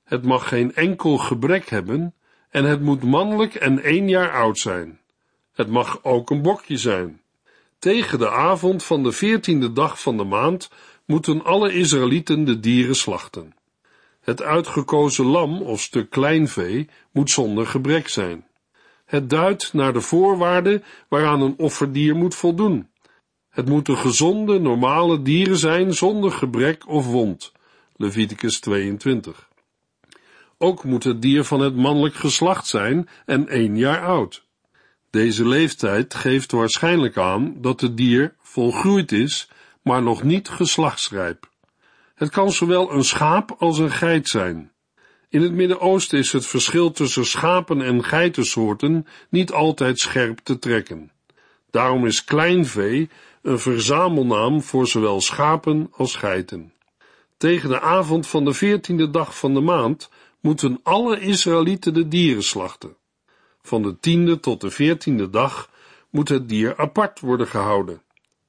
Het 0.05 0.25
mag 0.25 0.49
geen 0.49 0.75
enkel 0.75 1.19
gebrek 1.19 1.69
hebben 1.69 2.15
en 2.51 2.65
het 2.65 2.81
moet 2.81 3.03
mannelijk 3.03 3.55
en 3.55 3.83
één 3.83 4.09
jaar 4.09 4.33
oud 4.33 4.59
zijn. 4.59 5.01
Het 5.53 5.69
mag 5.69 6.05
ook 6.05 6.31
een 6.31 6.43
bokje 6.43 6.77
zijn. 6.77 7.21
Tegen 7.79 8.19
de 8.19 8.31
avond 8.31 8.85
van 8.85 9.03
de 9.03 9.13
veertiende 9.13 9.73
dag 9.73 10.01
van 10.01 10.17
de 10.17 10.25
maand 10.25 10.71
moeten 11.07 11.45
alle 11.45 11.73
Israëlieten 11.73 12.45
de 12.45 12.61
dieren 12.61 12.97
slachten. 12.97 13.55
Het 14.21 14.43
uitgekozen 14.43 15.25
lam 15.25 15.63
of 15.63 15.81
stuk 15.81 16.11
kleinvee 16.11 16.89
moet 17.13 17.31
zonder 17.31 17.67
gebrek 17.67 18.09
zijn. 18.09 18.47
Het 19.05 19.31
duidt 19.31 19.73
naar 19.73 19.93
de 19.93 20.01
voorwaarden 20.01 20.85
waaraan 21.09 21.41
een 21.41 21.59
offerdier 21.59 22.17
moet 22.17 22.35
voldoen. 22.35 22.90
Het 23.61 23.69
moeten 23.69 23.97
gezonde, 23.97 24.59
normale 24.59 25.23
dieren 25.23 25.57
zijn 25.57 25.95
zonder 25.95 26.33
gebrek 26.33 26.88
of 26.88 27.07
wond. 27.07 27.52
Leviticus 27.97 28.61
22. 28.61 29.49
Ook 30.59 30.85
moet 30.85 31.05
het 31.05 31.23
dier 31.23 31.45
van 31.45 31.61
het 31.61 31.76
mannelijk 31.76 32.14
geslacht 32.14 32.67
zijn 32.67 33.09
en 33.26 33.49
één 33.49 33.76
jaar 33.76 34.05
oud. 34.05 34.47
Deze 35.11 35.49
leeftijd 35.49 36.14
geeft 36.14 36.52
waarschijnlijk 36.52 37.17
aan 37.17 37.55
dat 37.61 37.81
het 37.81 37.97
dier 37.97 38.35
volgroeid 38.38 39.12
is, 39.12 39.49
maar 39.83 40.02
nog 40.02 40.23
niet 40.23 40.49
geslachtsrijp. 40.49 41.49
Het 42.14 42.31
kan 42.31 42.52
zowel 42.52 42.93
een 42.93 43.05
schaap 43.05 43.57
als 43.59 43.79
een 43.79 43.93
geit 43.93 44.29
zijn. 44.29 44.73
In 45.29 45.43
het 45.43 45.52
Midden-Oosten 45.52 46.19
is 46.19 46.33
het 46.33 46.47
verschil 46.47 46.90
tussen 46.90 47.26
schapen 47.26 47.83
en 47.83 48.05
geitensoorten 48.05 49.07
niet 49.29 49.52
altijd 49.52 49.99
scherp 49.99 50.38
te 50.38 50.59
trekken. 50.59 51.11
Daarom 51.71 52.07
is 52.07 52.25
kleinvee 52.25 53.09
een 53.43 53.59
verzamelnaam 53.59 54.63
voor 54.63 54.87
zowel 54.87 55.21
schapen 55.21 55.89
als 55.93 56.17
geiten. 56.17 56.73
Tegen 57.37 57.69
de 57.69 57.81
avond 57.81 58.27
van 58.27 58.45
de 58.45 58.53
veertiende 58.53 59.11
dag 59.11 59.39
van 59.39 59.55
de 59.55 59.61
maand 59.61 60.11
moeten 60.41 60.81
alle 60.83 61.21
Israëlieten 61.21 61.95
de 61.95 62.09
dieren 62.09 62.43
slachten. 62.43 62.97
Van 63.63 63.83
de 63.83 63.99
tiende 64.01 64.41
tot 64.41 64.61
de 64.61 64.71
veertiende 64.71 65.31
dag 65.31 65.71
moet 66.11 66.29
het 66.29 66.49
dier 66.49 66.77
apart 66.77 67.21
worden 67.21 67.47
gehouden. 67.47 68.03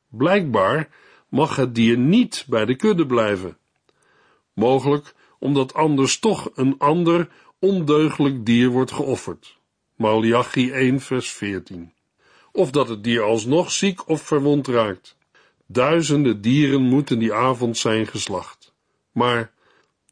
Blijkbaar 0.10 0.90
mag 1.30 1.56
het 1.56 1.76
dier 1.76 1.98
niet 1.98 2.46
bij 2.48 2.66
de 2.66 2.76
kudde 2.76 3.06
blijven. 3.06 3.58
Mogelijk 4.54 5.14
omdat 5.40 5.74
anders 5.74 6.20
toch 6.20 6.50
een 6.56 6.76
ander 6.78 7.30
ondeugelijk 7.60 8.46
dier 8.46 8.70
wordt 8.70 8.92
geofferd. 8.92 9.58
Malachi 9.96 10.72
1 10.72 11.00
vers 11.00 11.32
14. 11.32 11.94
Of 12.52 12.72
dat 12.72 12.90
het 12.90 13.04
dier 13.04 13.22
alsnog 13.22 13.72
ziek 13.72 14.08
of 14.08 14.22
verwond 14.22 14.68
raakt. 14.68 15.16
Duizenden 15.66 16.42
dieren 16.42 16.82
moeten 16.82 17.20
die 17.20 17.34
avond 17.34 17.78
zijn 17.78 18.08
geslacht. 18.08 18.74
Maar 19.12 19.52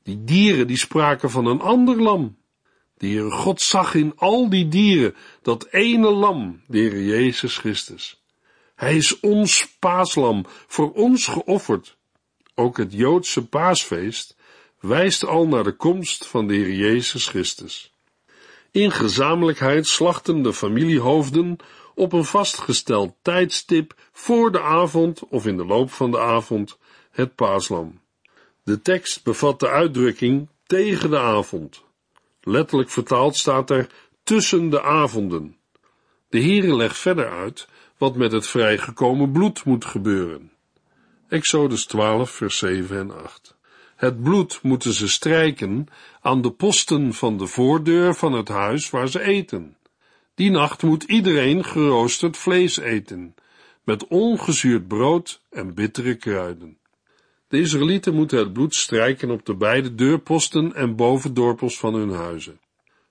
die 0.03 0.23
dieren 0.23 0.67
die 0.67 0.77
spraken 0.77 1.29
van 1.29 1.45
een 1.45 1.61
ander 1.61 2.01
lam. 2.01 2.37
De 2.97 3.07
Heere 3.07 3.31
God 3.31 3.61
zag 3.61 3.93
in 3.93 4.13
al 4.15 4.49
die 4.49 4.67
dieren 4.67 5.15
dat 5.41 5.67
ene 5.71 6.09
lam, 6.09 6.61
de 6.67 6.77
Heere 6.77 7.05
Jezus 7.05 7.57
Christus. 7.57 8.21
Hij 8.75 8.95
is 8.95 9.19
ons 9.19 9.75
paaslam, 9.79 10.45
voor 10.67 10.91
ons 10.93 11.27
geofferd. 11.27 11.97
Ook 12.55 12.77
het 12.77 12.93
Joodse 12.93 13.45
paasfeest 13.45 14.35
wijst 14.79 15.25
al 15.25 15.47
naar 15.47 15.63
de 15.63 15.75
komst 15.75 16.27
van 16.27 16.47
de 16.47 16.53
Heer 16.53 16.73
Jezus 16.73 17.27
Christus. 17.27 17.93
In 18.71 18.91
gezamenlijkheid 18.91 19.87
slachten 19.87 20.41
de 20.41 20.53
familiehoofden 20.53 21.57
op 21.99 22.13
een 22.13 22.25
vastgesteld 22.25 23.15
tijdstip 23.21 23.93
voor 24.11 24.51
de 24.51 24.61
avond 24.61 25.27
of 25.29 25.45
in 25.45 25.57
de 25.57 25.65
loop 25.65 25.91
van 25.91 26.11
de 26.11 26.19
avond 26.19 26.77
het 27.11 27.35
paaslam. 27.35 27.99
De 28.63 28.81
tekst 28.81 29.23
bevat 29.23 29.59
de 29.59 29.69
uitdrukking 29.69 30.47
tegen 30.65 31.09
de 31.09 31.19
avond. 31.19 31.83
Letterlijk 32.41 32.89
vertaald 32.89 33.35
staat 33.35 33.69
er 33.69 33.89
tussen 34.23 34.69
de 34.69 34.81
avonden. 34.81 35.57
De 36.29 36.41
Heere 36.41 36.75
legt 36.75 36.97
verder 36.97 37.29
uit 37.29 37.67
wat 37.97 38.15
met 38.15 38.31
het 38.31 38.47
vrijgekomen 38.47 39.31
bloed 39.31 39.65
moet 39.65 39.85
gebeuren. 39.85 40.51
Exodus 41.27 41.85
12, 41.85 42.31
vers 42.31 42.57
7 42.57 42.97
en 42.97 43.23
8. 43.23 43.55
Het 43.95 44.23
bloed 44.23 44.59
moeten 44.61 44.93
ze 44.93 45.07
strijken 45.07 45.87
aan 46.21 46.41
de 46.41 46.51
posten 46.51 47.13
van 47.13 47.37
de 47.37 47.47
voordeur 47.47 48.15
van 48.15 48.33
het 48.33 48.47
huis 48.47 48.89
waar 48.89 49.07
ze 49.07 49.21
eten. 49.21 49.77
Die 50.39 50.51
nacht 50.51 50.83
moet 50.83 51.03
iedereen 51.03 51.63
geroosterd 51.63 52.37
vlees 52.37 52.77
eten, 52.77 53.35
met 53.83 54.07
ongezuurd 54.07 54.87
brood 54.87 55.41
en 55.49 55.73
bittere 55.73 56.15
kruiden. 56.15 56.77
De 57.47 57.59
Israëlieten 57.59 58.13
moeten 58.13 58.37
het 58.37 58.53
bloed 58.53 58.75
strijken 58.75 59.31
op 59.31 59.45
de 59.45 59.55
beide 59.55 59.95
deurposten 59.95 60.75
en 60.75 60.95
bovendorpels 60.95 61.79
van 61.79 61.93
hun 61.93 62.09
huizen. 62.09 62.59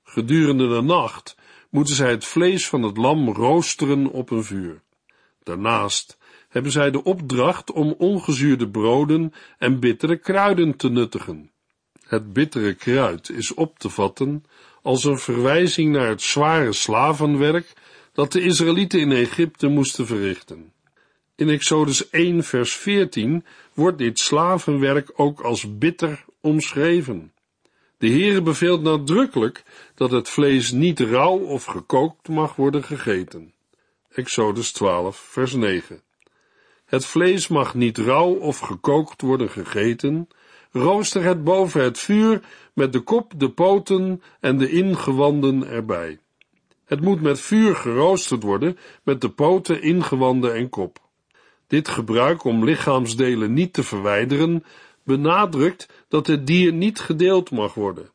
Gedurende 0.03 0.69
de 0.69 0.83
nacht 0.83 1.37
moeten 1.71 1.95
zij 1.95 2.11
het 2.11 2.25
vlees 2.25 2.69
van 2.69 2.83
het 2.83 2.97
lam 2.97 3.29
roosteren 3.29 4.07
op 4.07 4.31
een 4.31 4.45
vuur. 4.45 4.83
Daarnaast 5.43 6.19
hebben 6.49 6.73
zij 6.73 6.91
de 6.91 7.05
opdracht 7.05 7.73
om 7.73 7.95
ongezuurde 7.99 8.69
broden 8.69 9.33
en 9.59 9.81
bittere 9.81 10.17
kruiden 10.17 10.77
te 10.77 10.89
nuttigen. 10.89 11.51
Het 12.07 12.33
bittere 12.33 12.75
kruid 12.75 13.31
is 13.31 13.55
op 13.55 13.79
te 13.79 13.91
vatten 13.91 14.45
als 14.89 15.05
een 15.05 15.19
verwijzing 15.19 15.93
naar 15.93 16.09
het 16.09 16.23
zware 16.23 16.73
slavenwerk 16.73 17.73
dat 18.13 18.33
de 18.33 18.41
Israëlieten 18.41 19.01
in 19.01 19.13
Egypte 19.13 19.67
moesten 19.67 20.07
verrichten. 20.07 20.73
In 21.37 21.49
Exodus 21.49 22.11
1 22.11 22.45
vers 22.45 22.73
14 22.73 23.45
wordt 23.75 23.99
dit 23.99 24.19
slavenwerk 24.19 25.11
ook 25.17 25.41
als 25.41 25.79
bitter 25.79 26.25
omschreven. 26.41 27.33
De 27.99 28.09
Heere 28.09 28.43
beveelt 28.43 28.83
nadrukkelijk 28.83 29.63
dat 29.95 30.11
het 30.11 30.29
vlees 30.29 30.71
niet 30.71 31.01
rauw 31.01 31.39
of 31.39 31.65
gekookt 31.65 32.29
mag 32.29 32.57
worden 32.57 32.85
gegeten. 32.85 33.53
Exodus 34.11 34.73
12 34.73 35.17
vers 35.17 35.53
9 35.53 36.03
Het 36.85 37.07
vlees 37.07 37.49
mag 37.49 37.75
niet 37.75 37.99
rauw 37.99 38.35
of 38.35 38.59
gekookt 38.59 39.23
worden 39.23 39.51
gegeten, 39.51 40.29
rooster 40.73 41.23
het 41.23 41.45
boven 41.45 41.83
het 41.83 41.99
vuur 41.99 42.41
met 42.75 42.93
de 42.93 43.01
kop, 43.01 43.33
de 43.37 43.51
poten 43.51 44.23
en 44.41 44.59
de 44.59 44.71
ingewanden 44.71 45.67
erbij. 45.67 46.19
Het 46.85 47.01
moet 47.01 47.21
met 47.21 47.41
vuur 47.41 47.77
geroosterd 47.77 48.43
worden 48.43 48.79
met 49.03 49.21
de 49.21 49.31
poten, 49.31 49.83
ingewanden 49.83 50.55
en 50.55 50.69
kop. 50.69 50.99
Dit 51.67 51.89
gebruik 51.89 52.45
om 52.45 52.65
lichaamsdelen 52.65 53.53
niet 53.53 53.73
te 53.73 53.83
verwijderen 53.83 54.65
benadrukt 55.03 55.89
dat 56.09 56.27
het 56.27 56.47
dier 56.47 56.73
niet 56.73 56.99
gedeeld 56.99 57.51
mag 57.51 57.75
worden. 57.75 58.11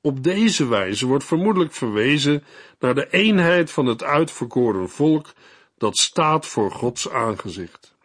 Op 0.00 0.22
deze 0.22 0.66
wijze 0.66 1.06
wordt 1.06 1.24
vermoedelijk 1.24 1.72
verwezen 1.72 2.44
naar 2.78 2.94
de 2.94 3.10
eenheid 3.10 3.70
van 3.70 3.86
het 3.86 4.02
uitverkoren 4.02 4.88
volk 4.88 5.32
dat 5.78 5.96
staat 5.96 6.46
voor 6.46 6.70
Gods 6.70 7.10
aangezicht. 7.10 7.96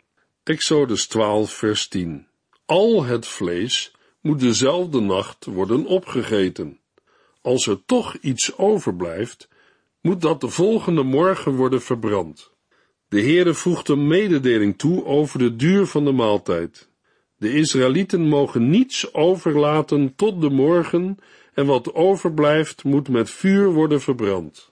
Exodus 0.43 1.07
12, 1.07 1.51
vers 1.53 1.87
10. 1.87 2.27
Al 2.73 3.03
het 3.03 3.27
vlees 3.27 3.91
moet 4.21 4.39
dezelfde 4.39 4.99
nacht 4.99 5.45
worden 5.45 5.85
opgegeten. 5.85 6.79
Als 7.41 7.67
er 7.67 7.85
toch 7.85 8.15
iets 8.15 8.57
overblijft, 8.57 9.49
moet 10.01 10.21
dat 10.21 10.41
de 10.41 10.49
volgende 10.49 11.03
morgen 11.03 11.55
worden 11.55 11.81
verbrand. 11.81 12.51
De 13.07 13.21
Heere 13.21 13.53
voegt 13.53 13.89
een 13.89 14.07
mededeling 14.07 14.77
toe 14.77 15.05
over 15.05 15.39
de 15.39 15.55
duur 15.55 15.85
van 15.85 16.05
de 16.05 16.11
maaltijd. 16.11 16.89
De 17.37 17.53
Israëlieten 17.53 18.27
mogen 18.27 18.69
niets 18.69 19.13
overlaten 19.13 20.15
tot 20.15 20.41
de 20.41 20.49
morgen 20.49 21.17
en 21.53 21.65
wat 21.65 21.93
overblijft 21.93 22.83
moet 22.83 23.09
met 23.09 23.29
vuur 23.29 23.71
worden 23.71 24.01
verbrand. 24.01 24.71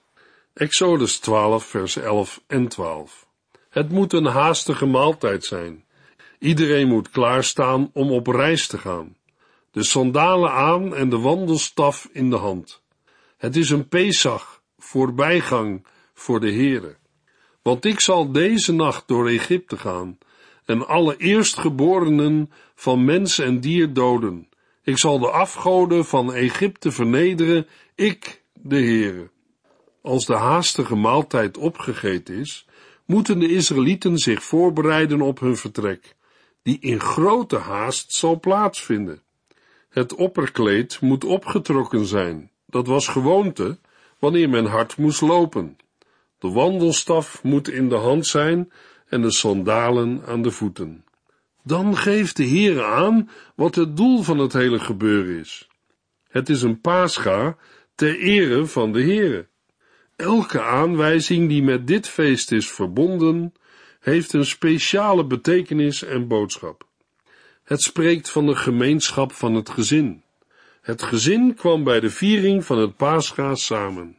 Exodus 0.54 1.18
12 1.18 1.64
vers 1.64 1.96
11 1.96 2.42
en 2.46 2.68
12 2.68 3.26
Het 3.68 3.90
moet 3.90 4.12
een 4.12 4.26
haastige 4.26 4.86
maaltijd 4.86 5.44
zijn. 5.44 5.84
Iedereen 6.42 6.88
moet 6.88 7.10
klaarstaan 7.10 7.90
om 7.92 8.10
op 8.10 8.26
reis 8.26 8.66
te 8.66 8.78
gaan. 8.78 9.16
De 9.70 9.82
sandalen 9.82 10.50
aan 10.50 10.94
en 10.94 11.08
de 11.08 11.18
wandelstaf 11.18 12.08
in 12.12 12.30
de 12.30 12.36
hand. 12.36 12.82
Het 13.36 13.56
is 13.56 13.70
een 13.70 13.88
Pesach, 13.88 14.62
voorbijgang 14.78 15.86
voor 16.14 16.40
de 16.40 16.52
Heere. 16.52 16.96
Want 17.62 17.84
ik 17.84 18.00
zal 18.00 18.32
deze 18.32 18.72
nacht 18.72 19.08
door 19.08 19.28
Egypte 19.28 19.76
gaan 19.76 20.18
en 20.64 20.86
alle 20.86 21.16
eerstgeborenen 21.16 22.50
van 22.74 23.04
mens 23.04 23.38
en 23.38 23.60
dier 23.60 23.92
doden. 23.92 24.48
Ik 24.82 24.98
zal 24.98 25.18
de 25.18 25.30
afgoden 25.30 26.04
van 26.04 26.32
Egypte 26.32 26.90
vernederen, 26.90 27.66
ik, 27.94 28.42
de 28.52 28.76
Heere. 28.76 29.30
Als 30.00 30.26
de 30.26 30.36
haastige 30.36 30.94
maaltijd 30.94 31.56
opgegeten 31.56 32.34
is, 32.34 32.66
moeten 33.06 33.38
de 33.38 33.48
Israëlieten 33.48 34.18
zich 34.18 34.42
voorbereiden 34.42 35.20
op 35.20 35.40
hun 35.40 35.56
vertrek, 35.56 36.14
die 36.62 36.78
in 36.80 37.00
grote 37.00 37.56
haast 37.56 38.12
zal 38.12 38.40
plaatsvinden. 38.40 39.22
Het 39.88 40.14
opperkleed 40.14 41.00
moet 41.00 41.24
opgetrokken 41.24 42.06
zijn. 42.06 42.50
Dat 42.66 42.86
was 42.86 43.08
gewoonte 43.08 43.78
wanneer 44.18 44.48
men 44.48 44.66
hard 44.66 44.96
moest 44.96 45.20
lopen. 45.20 45.76
De 46.38 46.48
wandelstaf 46.48 47.42
moet 47.42 47.68
in 47.68 47.88
de 47.88 47.94
hand 47.94 48.26
zijn 48.26 48.72
en 49.08 49.22
de 49.22 49.30
sandalen 49.30 50.22
aan 50.26 50.42
de 50.42 50.50
voeten. 50.50 51.04
Dan 51.62 51.96
geeft 51.96 52.36
de 52.36 52.44
Heer 52.44 52.84
aan 52.84 53.30
wat 53.54 53.74
het 53.74 53.96
doel 53.96 54.22
van 54.22 54.38
het 54.38 54.52
hele 54.52 54.78
gebeuren 54.78 55.38
is. 55.38 55.68
Het 56.28 56.48
is 56.48 56.62
een 56.62 56.80
paascha 56.80 57.56
ter 57.94 58.18
ere 58.18 58.66
van 58.66 58.92
de 58.92 59.02
Heere. 59.02 59.46
Elke 60.16 60.62
aanwijzing 60.62 61.48
die 61.48 61.62
met 61.62 61.86
dit 61.86 62.08
feest 62.08 62.52
is 62.52 62.70
verbonden, 62.70 63.52
heeft 64.02 64.32
een 64.32 64.46
speciale 64.46 65.24
betekenis 65.24 66.02
en 66.02 66.28
boodschap. 66.28 66.86
Het 67.62 67.82
spreekt 67.82 68.30
van 68.30 68.46
de 68.46 68.56
gemeenschap 68.56 69.32
van 69.32 69.54
het 69.54 69.70
gezin. 69.70 70.22
Het 70.80 71.02
gezin 71.02 71.54
kwam 71.54 71.84
bij 71.84 72.00
de 72.00 72.10
viering 72.10 72.64
van 72.64 72.78
het 72.78 72.96
paascha 72.96 73.54
samen. 73.54 74.16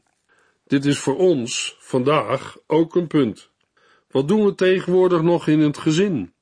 Dit 0.68 0.86
is 0.86 0.98
voor 0.98 1.18
ons 1.18 1.76
vandaag 1.80 2.58
ook 2.68 2.96
een 2.96 3.08
punt. 3.08 3.50
Wat 4.12 4.28
doen 4.28 4.46
we 4.46 4.56
tegenwoordig 4.56 5.22
nog 5.22 5.48
in 5.48 5.60
het 5.60 5.78
gezin? 5.78 6.34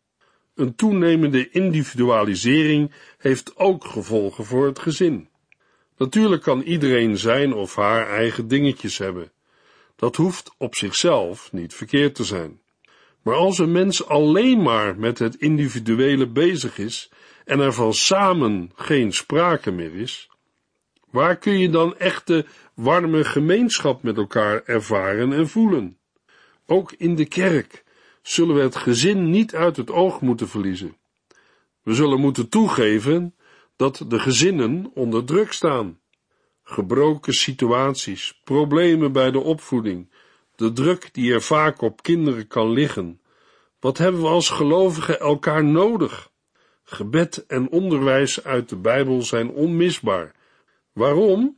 Een 0.56 0.75
toenemende 0.75 1.49
individualisering 1.49 2.91
heeft 3.17 3.58
ook 3.58 3.86
gevolgen 3.86 4.45
voor 4.45 4.65
het 4.65 4.80
gezin. 4.80 5.30
Natuurlijk 5.97 6.41
kan 6.41 6.62
iedereen 6.62 7.17
zijn 7.17 7.54
of 7.54 7.75
haar 7.75 8.10
eigen 8.10 8.47
dingetjes 8.47 8.97
hebben. 8.97 9.32
Dat 9.95 10.15
hoeft 10.15 10.51
op 10.58 10.75
zichzelf 10.75 11.51
niet 11.51 11.73
verkeerd 11.73 12.15
te 12.15 12.23
zijn. 12.23 12.61
Maar 13.21 13.36
als 13.36 13.60
een 13.60 13.71
mens 13.71 14.07
alleen 14.07 14.62
maar 14.62 14.97
met 14.97 15.19
het 15.19 15.36
individuele 15.36 16.27
bezig 16.27 16.77
is 16.77 17.12
en 17.45 17.60
er 17.60 17.73
van 17.73 17.93
samen 17.93 18.71
geen 18.75 19.13
sprake 19.13 19.71
meer 19.71 19.95
is, 19.95 20.29
waar 21.10 21.38
kun 21.38 21.60
je 21.60 21.69
dan 21.69 21.97
echte 21.97 22.45
warme 22.73 23.23
gemeenschap 23.23 24.03
met 24.03 24.17
elkaar 24.17 24.63
ervaren 24.65 25.34
en 25.34 25.49
voelen? 25.49 25.97
Ook 26.65 26.93
in 26.97 27.15
de 27.15 27.25
kerk 27.25 27.84
zullen 28.21 28.55
we 28.55 28.62
het 28.62 28.75
gezin 28.75 29.29
niet 29.29 29.55
uit 29.55 29.77
het 29.77 29.91
oog 29.91 30.21
moeten 30.21 30.47
verliezen. 30.47 30.95
We 31.84 31.93
zullen 31.93 32.19
moeten 32.19 32.49
toegeven 32.49 33.36
dat 33.75 34.05
de 34.07 34.19
gezinnen 34.19 34.91
onder 34.93 35.25
druk 35.25 35.51
staan. 35.51 35.99
Gebroken 36.63 37.34
situaties, 37.34 38.41
problemen 38.43 39.12
bij 39.12 39.31
de 39.31 39.39
opvoeding, 39.39 40.10
de 40.62 40.71
druk 40.74 41.10
die 41.13 41.34
er 41.34 41.41
vaak 41.41 41.82
op 41.82 42.04
kinderen 42.04 42.47
kan 42.47 42.71
liggen. 42.71 43.21
Wat 43.80 43.97
hebben 43.97 44.21
we 44.21 44.28
als 44.28 44.50
gelovigen 44.50 45.19
elkaar 45.19 45.63
nodig? 45.63 46.32
Gebed 46.84 47.45
en 47.45 47.69
onderwijs 47.69 48.43
uit 48.43 48.69
de 48.69 48.76
Bijbel 48.76 49.21
zijn 49.21 49.50
onmisbaar. 49.50 50.36
Waarom? 50.93 51.58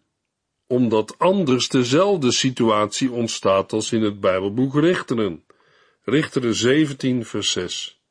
Omdat 0.67 1.15
anders 1.17 1.67
dezelfde 1.67 2.31
situatie 2.31 3.11
ontstaat 3.11 3.73
als 3.73 3.91
in 3.91 4.01
het 4.01 4.19
Bijbelboek 4.19 4.75
Richteren. 4.75 5.43
Richteren 6.03 6.55
17 6.55 7.25
vers 7.25 7.51
6. 7.51 8.01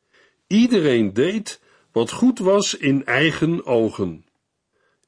Iedereen 0.47 1.13
deed 1.13 1.61
wat 1.93 2.11
goed 2.11 2.39
was 2.39 2.77
in 2.77 3.05
eigen 3.05 3.67
ogen. 3.67 4.25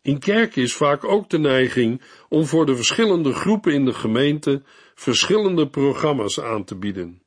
In 0.02 0.18
kerk 0.18 0.56
is 0.56 0.74
vaak 0.74 1.04
ook 1.04 1.30
de 1.30 1.38
neiging 1.38 2.02
om 2.28 2.46
voor 2.46 2.66
de 2.66 2.76
verschillende 2.76 3.32
groepen 3.32 3.72
in 3.72 3.84
de 3.84 3.94
gemeente 3.94 4.62
verschillende 4.94 5.68
programma's 5.68 6.40
aan 6.40 6.64
te 6.64 6.74
bieden. 6.74 7.22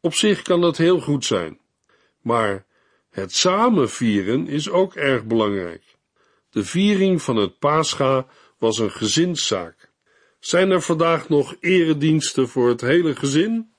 Op 0.00 0.14
zich 0.14 0.42
kan 0.42 0.60
dat 0.60 0.76
heel 0.76 1.00
goed 1.00 1.24
zijn, 1.24 1.58
maar 2.20 2.64
het 3.10 3.34
samen 3.34 3.90
vieren 3.90 4.46
is 4.46 4.70
ook 4.70 4.94
erg 4.94 5.24
belangrijk. 5.24 5.82
De 6.50 6.64
viering 6.64 7.22
van 7.22 7.36
het 7.36 7.58
Pascha 7.58 8.26
was 8.58 8.78
een 8.78 8.90
gezinszaak. 8.90 9.90
Zijn 10.38 10.70
er 10.70 10.82
vandaag 10.82 11.28
nog 11.28 11.56
erediensten 11.60 12.48
voor 12.48 12.68
het 12.68 12.80
hele 12.80 13.16
gezin? 13.16 13.72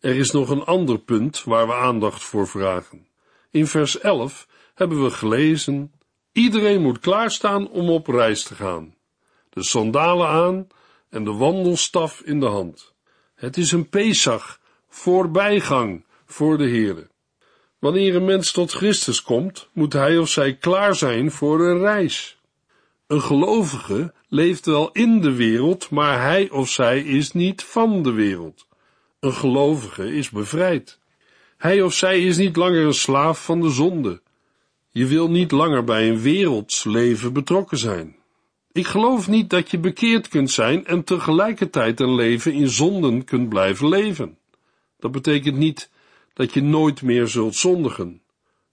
Er 0.00 0.16
is 0.16 0.30
nog 0.30 0.48
een 0.48 0.64
ander 0.64 0.98
punt 0.98 1.44
waar 1.44 1.66
we 1.66 1.74
aandacht 1.74 2.22
voor 2.22 2.48
vragen. 2.48 3.06
In 3.50 3.66
vers 3.66 3.98
11 3.98 4.48
hebben 4.74 5.04
we 5.04 5.10
gelezen: 5.10 5.92
Iedereen 6.32 6.82
moet 6.82 6.98
klaarstaan 6.98 7.70
om 7.70 7.90
op 7.90 8.06
reis 8.06 8.42
te 8.42 8.54
gaan. 8.54 8.94
De 9.50 9.62
sandalen 9.62 10.28
aan 10.28 10.66
en 11.12 11.24
de 11.24 11.32
wandelstaf 11.32 12.20
in 12.20 12.40
de 12.40 12.46
hand. 12.46 12.92
Het 13.34 13.56
is 13.56 13.72
een 13.72 13.88
Pesach, 13.88 14.60
voorbijgang 14.88 16.04
voor 16.26 16.58
de 16.58 16.68
Here. 16.68 17.08
Wanneer 17.78 18.14
een 18.14 18.24
mens 18.24 18.52
tot 18.52 18.72
Christus 18.72 19.22
komt, 19.22 19.68
moet 19.72 19.92
hij 19.92 20.18
of 20.18 20.28
zij 20.28 20.56
klaar 20.56 20.94
zijn 20.94 21.30
voor 21.30 21.60
een 21.60 21.78
reis. 21.78 22.40
Een 23.06 23.22
gelovige 23.22 24.14
leeft 24.28 24.66
wel 24.66 24.92
in 24.92 25.20
de 25.20 25.32
wereld, 25.32 25.90
maar 25.90 26.22
hij 26.22 26.50
of 26.50 26.68
zij 26.68 27.00
is 27.00 27.32
niet 27.32 27.62
van 27.62 28.02
de 28.02 28.12
wereld. 28.12 28.66
Een 29.20 29.32
gelovige 29.32 30.14
is 30.14 30.30
bevrijd. 30.30 30.98
Hij 31.56 31.82
of 31.82 31.94
zij 31.94 32.20
is 32.20 32.36
niet 32.36 32.56
langer 32.56 32.86
een 32.86 32.94
slaaf 32.94 33.44
van 33.44 33.60
de 33.60 33.70
zonde. 33.70 34.20
Je 34.90 35.06
wil 35.06 35.30
niet 35.30 35.50
langer 35.50 35.84
bij 35.84 36.08
een 36.08 36.20
werelds 36.20 36.84
leven 36.84 37.32
betrokken 37.32 37.78
zijn. 37.78 38.16
Ik 38.72 38.86
geloof 38.86 39.28
niet 39.28 39.50
dat 39.50 39.70
je 39.70 39.78
bekeerd 39.78 40.28
kunt 40.28 40.50
zijn 40.50 40.86
en 40.86 41.04
tegelijkertijd 41.04 42.00
een 42.00 42.14
leven 42.14 42.52
in 42.52 42.68
zonden 42.68 43.24
kunt 43.24 43.48
blijven 43.48 43.88
leven. 43.88 44.38
Dat 44.98 45.12
betekent 45.12 45.56
niet 45.56 45.90
dat 46.32 46.52
je 46.52 46.62
nooit 46.62 47.02
meer 47.02 47.28
zult 47.28 47.54
zondigen, 47.54 48.22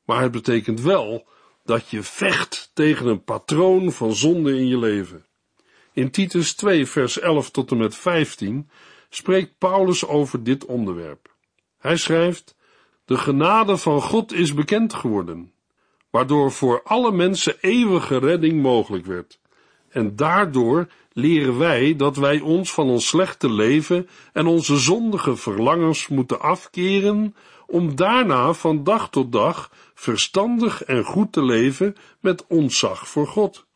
maar 0.06 0.22
het 0.22 0.32
betekent 0.32 0.82
wel 0.82 1.28
dat 1.64 1.90
je 1.90 2.04
vecht 2.04 2.72
tegen 2.74 3.08
een 3.08 3.24
patroon 3.24 3.92
van 3.92 4.16
zonde 4.16 4.58
in 4.58 4.68
je 4.68 4.78
leven. 4.78 5.26
In 5.94 6.12
Titus 6.12 6.54
2, 6.54 6.86
vers 6.86 7.20
11 7.20 7.52
tot 7.52 7.72
en 7.72 7.78
met 7.78 7.96
15 7.96 8.70
spreekt 9.10 9.58
Paulus 9.58 10.06
over 10.06 10.44
dit 10.44 10.66
onderwerp. 10.66 11.36
Hij 11.78 11.98
schrijft: 11.98 12.56
De 13.06 13.18
genade 13.18 13.78
van 13.78 14.02
God 14.02 14.34
is 14.34 14.54
bekend 14.54 14.94
geworden, 14.94 15.54
waardoor 16.10 16.52
voor 16.52 16.84
alle 16.84 17.12
mensen 17.12 17.58
eeuwige 17.62 18.18
redding 18.18 18.62
mogelijk 18.62 19.06
werd. 19.06 19.39
En 19.90 20.16
daardoor 20.16 20.88
leren 21.14 21.58
wij 21.58 21.96
dat 21.96 22.18
wij 22.18 22.40
ons 22.40 22.74
van 22.74 22.90
ons 22.90 23.08
slechte 23.08 23.52
leven 23.52 24.10
en 24.34 24.48
onze 24.48 24.78
zondige 24.78 25.36
verlangens 25.36 26.08
moeten 26.08 26.42
afkeren, 26.42 27.36
om 27.68 27.96
daarna 27.96 28.54
van 28.54 28.84
dag 28.84 29.10
tot 29.10 29.32
dag 29.32 29.72
verstandig 29.94 30.84
en 30.84 31.04
goed 31.04 31.32
te 31.32 31.44
leven 31.44 31.96
met 32.20 32.46
ontzag 32.48 33.08
voor 33.08 33.28
God. 33.28 33.68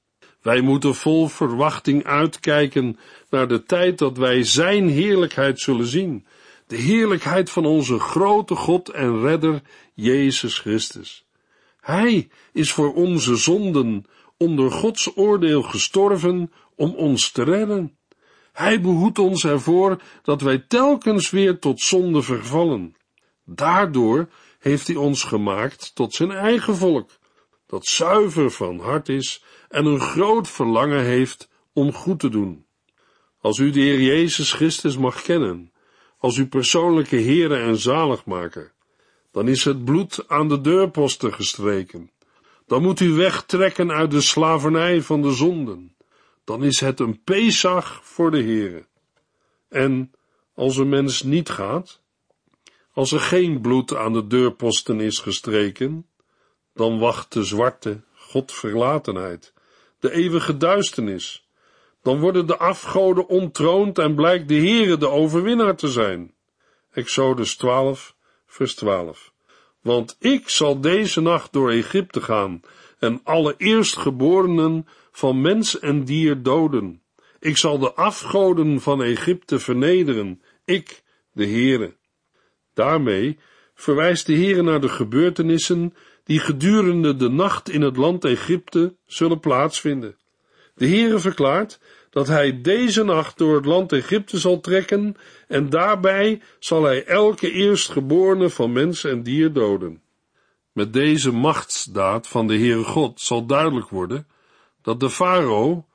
Wij 0.42 0.62
moeten 0.62 0.96
vol 0.96 1.28
verwachting 1.28 2.04
uitkijken 2.04 2.98
naar 3.30 3.48
de 3.48 3.64
tijd 3.64 3.98
dat 3.98 4.18
wij 4.18 4.44
Zijn 4.44 4.90
heerlijkheid 4.90 5.60
zullen 5.60 5.88
zien, 5.88 6.26
de 6.68 6.76
heerlijkheid 6.76 7.50
van 7.50 7.66
onze 7.66 8.00
grote 8.00 8.56
God 8.56 8.90
en 8.90 9.22
Redder, 9.22 9.62
Jezus 9.94 10.60
Christus. 10.60 11.26
Hij 11.82 12.28
is 12.54 12.72
voor 12.72 12.94
onze 12.94 13.36
zonden 13.36 14.06
onder 14.38 14.72
Gods 14.72 15.18
oordeel 15.18 15.62
gestorven 15.62 16.52
om 16.76 16.96
ons 16.96 17.32
te 17.32 17.44
redden. 17.44 17.98
Hij 18.52 18.82
behoedt 18.82 19.20
ons 19.20 19.46
ervoor 19.46 20.02
dat 20.22 20.42
wij 20.42 20.60
telkens 20.68 21.30
weer 21.30 21.60
tot 21.60 21.82
zonde 21.82 22.22
vervallen. 22.22 22.96
Daardoor 23.46 24.30
heeft 24.60 24.88
hij 24.88 24.96
ons 24.96 25.24
gemaakt 25.24 25.96
tot 25.96 26.14
zijn 26.14 26.32
eigen 26.32 26.76
volk, 26.76 27.10
dat 27.66 27.86
zuiver 27.86 28.52
van 28.52 28.80
hart 28.80 29.10
is 29.10 29.44
en 29.70 29.86
een 29.86 30.00
groot 30.00 30.50
verlangen 30.50 31.04
heeft 31.04 31.50
om 31.74 31.94
goed 31.94 32.20
te 32.20 32.30
doen. 32.30 32.66
Als 33.42 33.58
u 33.58 33.70
de 33.70 33.80
Heer 33.80 34.02
Jezus 34.02 34.52
Christus 34.52 34.98
mag 34.98 35.22
kennen, 35.22 35.72
als 36.18 36.38
uw 36.38 36.48
persoonlijke 36.48 37.16
Heere 37.16 37.56
en 37.56 37.78
Zaligmaker, 37.78 38.74
dan 39.32 39.48
is 39.48 39.64
het 39.64 39.86
bloed 39.86 40.24
aan 40.28 40.48
de 40.48 40.62
deurposten 40.62 41.34
gestreken. 41.34 42.12
Dan 42.66 42.82
moet 42.82 43.00
u 43.00 43.12
wegtrekken 43.12 43.92
uit 43.92 44.12
de 44.12 44.22
slavernij 44.22 45.02
van 45.02 45.22
de 45.22 45.32
zonden. 45.32 45.96
Dan 46.44 46.64
is 46.64 46.80
het 46.80 47.00
een 47.00 47.24
Pesach 47.24 48.00
voor 48.04 48.32
de 48.32 48.44
Heere. 48.44 48.86
En 49.70 50.12
als 50.56 50.78
een 50.78 50.90
mens 50.90 51.24
niet 51.24 51.50
gaat, 51.50 52.02
als 52.94 53.12
er 53.12 53.20
geen 53.20 53.62
bloed 53.62 53.96
aan 53.96 54.14
de 54.14 54.28
deurposten 54.28 55.00
is 55.00 55.20
gestreken, 55.20 56.08
dan 56.74 57.00
wacht 57.00 57.34
de 57.34 57.44
zwarte 57.44 58.02
Godverlatenheid, 58.14 59.54
de 60.00 60.12
eeuwige 60.12 60.58
duisternis. 60.58 61.48
Dan 62.02 62.20
worden 62.20 62.48
de 62.48 62.58
afgoden 62.58 63.28
ontroond 63.28 63.98
en 63.98 64.16
blijkt 64.16 64.48
de 64.48 64.56
Heere 64.56 64.98
de 64.98 65.10
overwinnaar 65.10 65.76
te 65.76 65.88
zijn. 65.88 66.34
Exodus 66.92 67.56
12, 67.56 68.16
vers 68.46 68.76
12. 68.76 69.33
Want 69.84 70.16
ik 70.20 70.50
zal 70.50 70.82
deze 70.82 71.22
nacht 71.22 71.54
door 71.54 71.72
Egypte 71.72 72.22
gaan 72.22 72.62
en 73.00 73.20
alle 73.24 73.56
eerstgeborenen 73.58 74.88
van 75.12 75.42
mens 75.42 75.80
en 75.80 76.04
dier 76.04 76.42
doden. 76.42 77.02
Ik 77.40 77.58
zal 77.58 77.80
de 77.80 77.94
afgoden 77.94 78.82
van 78.82 79.04
Egypte 79.04 79.60
vernederen, 79.60 80.42
ik, 80.66 81.04
de 81.34 81.46
Heere. 81.46 81.96
Daarmee 82.74 83.40
verwijst 83.76 84.26
de 84.26 84.34
Heere 84.34 84.62
naar 84.62 84.82
de 84.82 84.90
gebeurtenissen 84.90 85.94
die 86.24 86.40
gedurende 86.40 87.16
de 87.16 87.30
nacht 87.30 87.70
in 87.70 87.82
het 87.82 87.98
land 87.98 88.26
Egypte 88.26 88.96
zullen 89.06 89.40
plaatsvinden. 89.40 90.18
De 90.76 90.88
Heere 90.88 91.20
verklaart 91.20 91.80
dat 92.14 92.28
hij 92.28 92.62
deze 92.62 93.04
nacht 93.04 93.38
door 93.38 93.56
het 93.56 93.66
land 93.66 93.92
Egypte 93.92 94.40
zal 94.40 94.60
trekken 94.60 95.16
en 95.48 95.70
daarbij 95.70 96.42
zal 96.60 96.84
hij 96.84 97.06
elke 97.06 97.52
eerstgeborene 97.52 98.50
van 98.50 98.72
mens 98.72 99.04
en 99.04 99.24
dier 99.24 99.54
doden. 99.54 100.02
Met 100.72 100.94
deze 100.94 101.32
machtsdaad 101.32 102.28
van 102.28 102.48
de 102.48 102.58
Heere 102.58 102.84
God 102.84 103.22
zal 103.22 103.46
duidelijk 103.46 103.90
worden 103.90 104.28
dat 104.82 105.00
de 105.00 105.10
farao, 105.10 105.86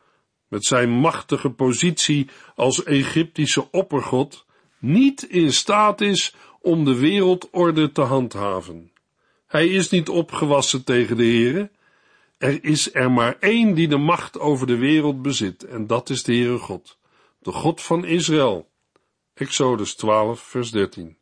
met 0.48 0.64
zijn 0.64 0.90
machtige 0.90 1.50
positie 1.50 2.28
als 2.54 2.84
Egyptische 2.84 3.70
oppergod, 3.70 4.46
niet 4.78 5.22
in 5.22 5.52
staat 5.52 6.00
is 6.00 6.34
om 6.60 6.84
de 6.84 6.94
wereldorde 6.94 7.92
te 7.92 8.00
handhaven. 8.00 8.92
Hij 9.46 9.68
is 9.68 9.90
niet 9.90 10.08
opgewassen 10.08 10.84
tegen 10.84 11.16
de 11.16 11.24
Heere. 11.24 11.70
Er 12.38 12.64
is 12.64 12.94
er 12.94 13.10
maar 13.10 13.36
één 13.40 13.74
die 13.74 13.88
de 13.88 13.96
macht 13.96 14.38
over 14.38 14.66
de 14.66 14.76
wereld 14.76 15.22
bezit, 15.22 15.64
en 15.64 15.86
dat 15.86 16.10
is 16.10 16.22
de 16.22 16.32
Heere 16.32 16.58
God, 16.58 16.98
de 17.38 17.52
God 17.52 17.82
van 17.82 18.04
Israël. 18.04 18.68
Exodus 19.34 19.94
12, 19.94 20.40
vers 20.40 20.70
13. 20.70 21.16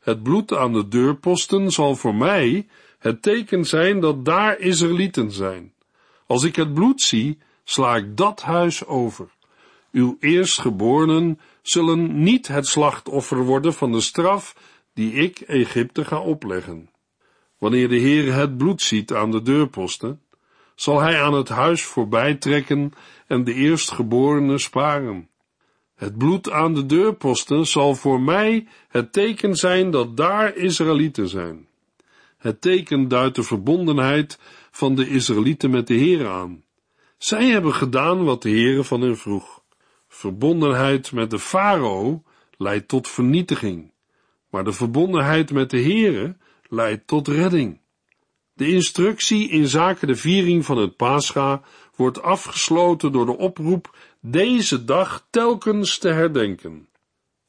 Het 0.00 0.22
bloed 0.22 0.52
aan 0.52 0.72
de 0.72 0.88
deurposten 0.88 1.70
zal 1.70 1.96
voor 1.96 2.14
mij 2.14 2.66
het 2.98 3.22
teken 3.22 3.64
zijn 3.64 4.00
dat 4.00 4.24
daar 4.24 4.58
Israëlieten 4.58 5.30
zijn. 5.30 5.72
Als 6.26 6.44
ik 6.44 6.56
het 6.56 6.74
bloed 6.74 7.02
zie, 7.02 7.38
sla 7.64 7.96
ik 7.96 8.16
dat 8.16 8.42
huis 8.42 8.86
over. 8.86 9.28
Uw 9.92 10.16
eerstgeborenen 10.20 11.40
zullen 11.62 12.22
niet 12.22 12.48
het 12.48 12.66
slachtoffer 12.66 13.44
worden 13.44 13.74
van 13.74 13.92
de 13.92 14.00
straf 14.00 14.56
die 14.94 15.12
ik 15.12 15.40
Egypte 15.40 16.04
ga 16.04 16.20
opleggen. 16.20 16.90
Wanneer 17.58 17.88
de 17.88 17.98
Heer 17.98 18.34
het 18.34 18.56
bloed 18.56 18.82
ziet 18.82 19.12
aan 19.12 19.30
de 19.30 19.42
deurposten, 19.42 20.21
zal 20.82 21.00
hij 21.00 21.22
aan 21.22 21.34
het 21.34 21.48
huis 21.48 21.82
voorbij 21.82 22.34
trekken 22.34 22.92
en 23.26 23.44
de 23.44 23.54
eerstgeborenen 23.54 24.60
sparen. 24.60 25.28
Het 25.94 26.18
bloed 26.18 26.50
aan 26.50 26.74
de 26.74 26.86
deurposten 26.86 27.66
zal 27.66 27.94
voor 27.94 28.20
mij 28.20 28.66
het 28.88 29.12
teken 29.12 29.56
zijn 29.56 29.90
dat 29.90 30.16
daar 30.16 30.56
Israëlieten 30.56 31.28
zijn. 31.28 31.66
Het 32.38 32.60
teken 32.60 33.08
duidt 33.08 33.34
de 33.34 33.42
verbondenheid 33.42 34.38
van 34.70 34.94
de 34.94 35.08
Israëlieten 35.08 35.70
met 35.70 35.86
de 35.86 35.94
Heer 35.94 36.28
aan. 36.28 36.64
Zij 37.18 37.46
hebben 37.46 37.74
gedaan 37.74 38.24
wat 38.24 38.42
de 38.42 38.50
Heere 38.50 38.84
van 38.84 39.00
hen 39.00 39.16
vroeg. 39.16 39.62
Verbondenheid 40.08 41.12
met 41.12 41.30
de 41.30 41.38
farao 41.38 42.22
leidt 42.56 42.88
tot 42.88 43.08
vernietiging, 43.08 43.92
maar 44.50 44.64
de 44.64 44.72
verbondenheid 44.72 45.52
met 45.52 45.70
de 45.70 45.80
Heere 45.82 46.36
leidt 46.68 47.06
tot 47.06 47.28
redding. 47.28 47.80
De 48.62 48.68
instructie 48.68 49.48
in 49.48 49.66
zaken 49.66 50.06
de 50.06 50.16
viering 50.16 50.64
van 50.64 50.78
het 50.78 50.96
Pascha 50.96 51.62
wordt 51.96 52.22
afgesloten 52.22 53.12
door 53.12 53.26
de 53.26 53.36
oproep 53.36 53.96
deze 54.20 54.84
dag 54.84 55.26
telkens 55.30 55.98
te 55.98 56.08
herdenken. 56.08 56.88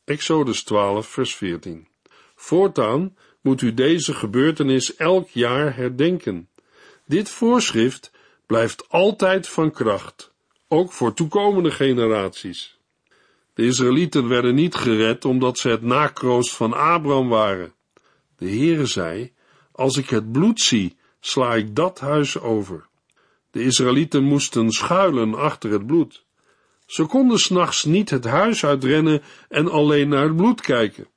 Exodus 0.04 0.64
12, 0.64 1.08
vers 1.08 1.36
14. 1.36 1.88
Voortaan 2.36 3.16
moet 3.42 3.62
u 3.62 3.74
deze 3.74 4.14
gebeurtenis 4.14 4.96
elk 4.96 5.30
jaar 5.30 5.76
herdenken. 5.76 6.50
Dit 7.06 7.30
voorschrift 7.30 8.12
blijft 8.46 8.90
altijd 8.90 9.48
van 9.48 9.72
kracht, 9.72 10.34
ook 10.68 10.92
voor 10.92 11.14
toekomende 11.14 11.72
generaties. 11.72 12.80
De 13.54 13.66
Israëlieten 13.66 14.28
werden 14.28 14.56
niet 14.56 14.76
gered 14.76 15.26
omdat 15.26 15.58
ze 15.58 15.70
het 15.70 15.82
nakroost 15.82 16.56
van 16.56 16.74
Abraham 16.74 17.30
waren. 17.30 17.74
De 18.38 18.50
Heere 18.50 18.86
zei, 18.86 19.32
als 19.72 19.98
ik 19.98 20.10
het 20.10 20.32
bloed 20.32 20.62
zie, 20.62 21.02
sla 21.26 21.56
ik 21.56 21.76
dat 21.76 22.00
huis 22.00 22.40
over. 22.40 22.86
De 23.52 23.64
Israëlieten 23.64 24.24
moesten 24.24 24.72
schuilen 24.72 25.36
achter 25.36 25.72
het 25.72 25.88
bloed. 25.88 26.26
Ze 26.86 27.04
konden 27.04 27.40
s'nachts 27.40 27.84
niet 27.84 28.10
het 28.10 28.26
huis 28.26 28.66
uitrennen 28.66 29.22
en 29.50 29.72
alleen 29.72 30.10
naar 30.10 30.24
het 30.24 30.36
bloed 30.36 30.62
kijken. 30.62 31.08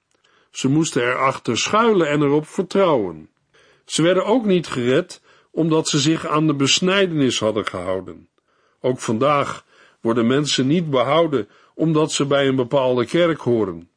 Ze 0.51 0.69
moesten 0.69 1.03
erachter 1.03 1.59
schuilen 1.59 2.09
en 2.09 2.23
erop 2.23 2.47
vertrouwen. 2.47 3.29
Ze 3.85 4.03
werden 4.03 4.25
ook 4.25 4.45
niet 4.45 4.67
gered 4.67 5.23
omdat 5.51 5.89
ze 5.89 5.99
zich 5.99 6.27
aan 6.27 6.47
de 6.47 6.55
besnijdenis 6.55 7.39
hadden 7.39 7.67
gehouden. 7.67 8.29
Ook 8.81 8.99
vandaag 8.99 9.65
worden 10.01 10.27
mensen 10.27 10.67
niet 10.67 10.91
behouden 10.91 11.49
omdat 11.75 12.13
ze 12.13 12.27
bij 12.27 12.49
een 12.49 12.57
bepaalde 12.57 13.07
kerk 13.07 13.41
horen. 13.41 13.89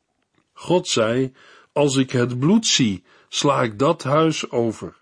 God 0.53 0.87
zei, 0.87 1.33
als 1.73 1.95
ik 1.95 2.11
het 2.11 2.39
bloed 2.39 2.67
zie, 2.67 3.03
sla 3.27 3.61
ik 3.61 3.79
dat 3.79 4.03
huis 4.03 4.51
over. 4.51 4.98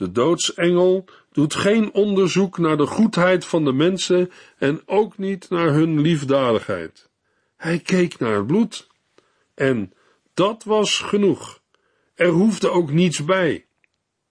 De 0.00 0.12
doodsengel 0.12 1.04
doet 1.32 1.54
geen 1.54 1.92
onderzoek 1.92 2.58
naar 2.58 2.76
de 2.76 2.86
goedheid 2.86 3.44
van 3.44 3.64
de 3.64 3.72
mensen 3.72 4.30
en 4.58 4.82
ook 4.86 5.18
niet 5.18 5.50
naar 5.50 5.72
hun 5.72 6.00
liefdadigheid. 6.00 7.08
Hij 7.56 7.78
keek 7.78 8.18
naar 8.18 8.36
het 8.36 8.46
bloed. 8.46 8.88
En 9.54 9.92
dat 10.34 10.64
was 10.64 10.98
genoeg. 10.98 11.60
Er 12.14 12.28
hoefde 12.28 12.70
ook 12.70 12.90
niets 12.90 13.24
bij. 13.24 13.66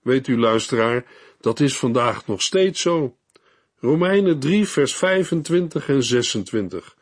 Weet 0.02 0.26
u, 0.26 0.38
luisteraar, 0.38 1.04
dat 1.40 1.60
is 1.60 1.76
vandaag 1.76 2.26
nog 2.26 2.42
steeds 2.42 2.80
zo. 2.80 3.16
Romeinen 3.80 4.38
3, 4.38 4.66
vers 4.66 4.94
25 4.94 5.88
en 5.88 6.02
26. 6.02 6.96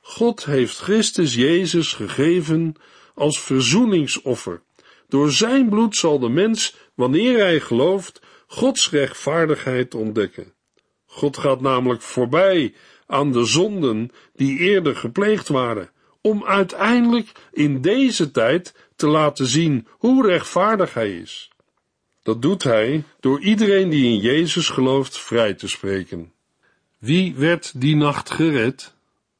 God 0.00 0.44
heeft 0.44 0.78
Christus 0.78 1.34
Jezus 1.34 1.92
gegeven 1.92 2.74
als 3.14 3.40
verzoeningsoffer. 3.40 4.62
Door 5.10 5.30
zijn 5.30 5.68
bloed 5.68 5.96
zal 5.96 6.18
de 6.18 6.28
mens, 6.28 6.76
wanneer 6.94 7.38
hij 7.38 7.60
gelooft, 7.60 8.20
Gods 8.46 8.90
rechtvaardigheid 8.90 9.94
ontdekken. 9.94 10.52
God 11.06 11.36
gaat 11.36 11.60
namelijk 11.60 12.02
voorbij 12.02 12.74
aan 13.06 13.32
de 13.32 13.44
zonden 13.44 14.10
die 14.34 14.58
eerder 14.58 14.96
gepleegd 14.96 15.48
waren, 15.48 15.90
om 16.20 16.44
uiteindelijk 16.44 17.32
in 17.52 17.80
deze 17.80 18.30
tijd 18.30 18.74
te 18.96 19.06
laten 19.06 19.46
zien 19.46 19.86
hoe 19.90 20.26
rechtvaardig 20.26 20.94
hij 20.94 21.16
is. 21.16 21.50
Dat 22.22 22.42
doet 22.42 22.62
hij 22.62 23.04
door 23.20 23.40
iedereen 23.40 23.88
die 23.88 24.04
in 24.04 24.18
Jezus 24.18 24.68
gelooft 24.68 25.18
vrij 25.18 25.54
te 25.54 25.68
spreken. 25.68 26.32
Wie 26.98 27.34
werd 27.34 27.80
die 27.80 27.96
nacht 27.96 28.30
gered? 28.30 28.94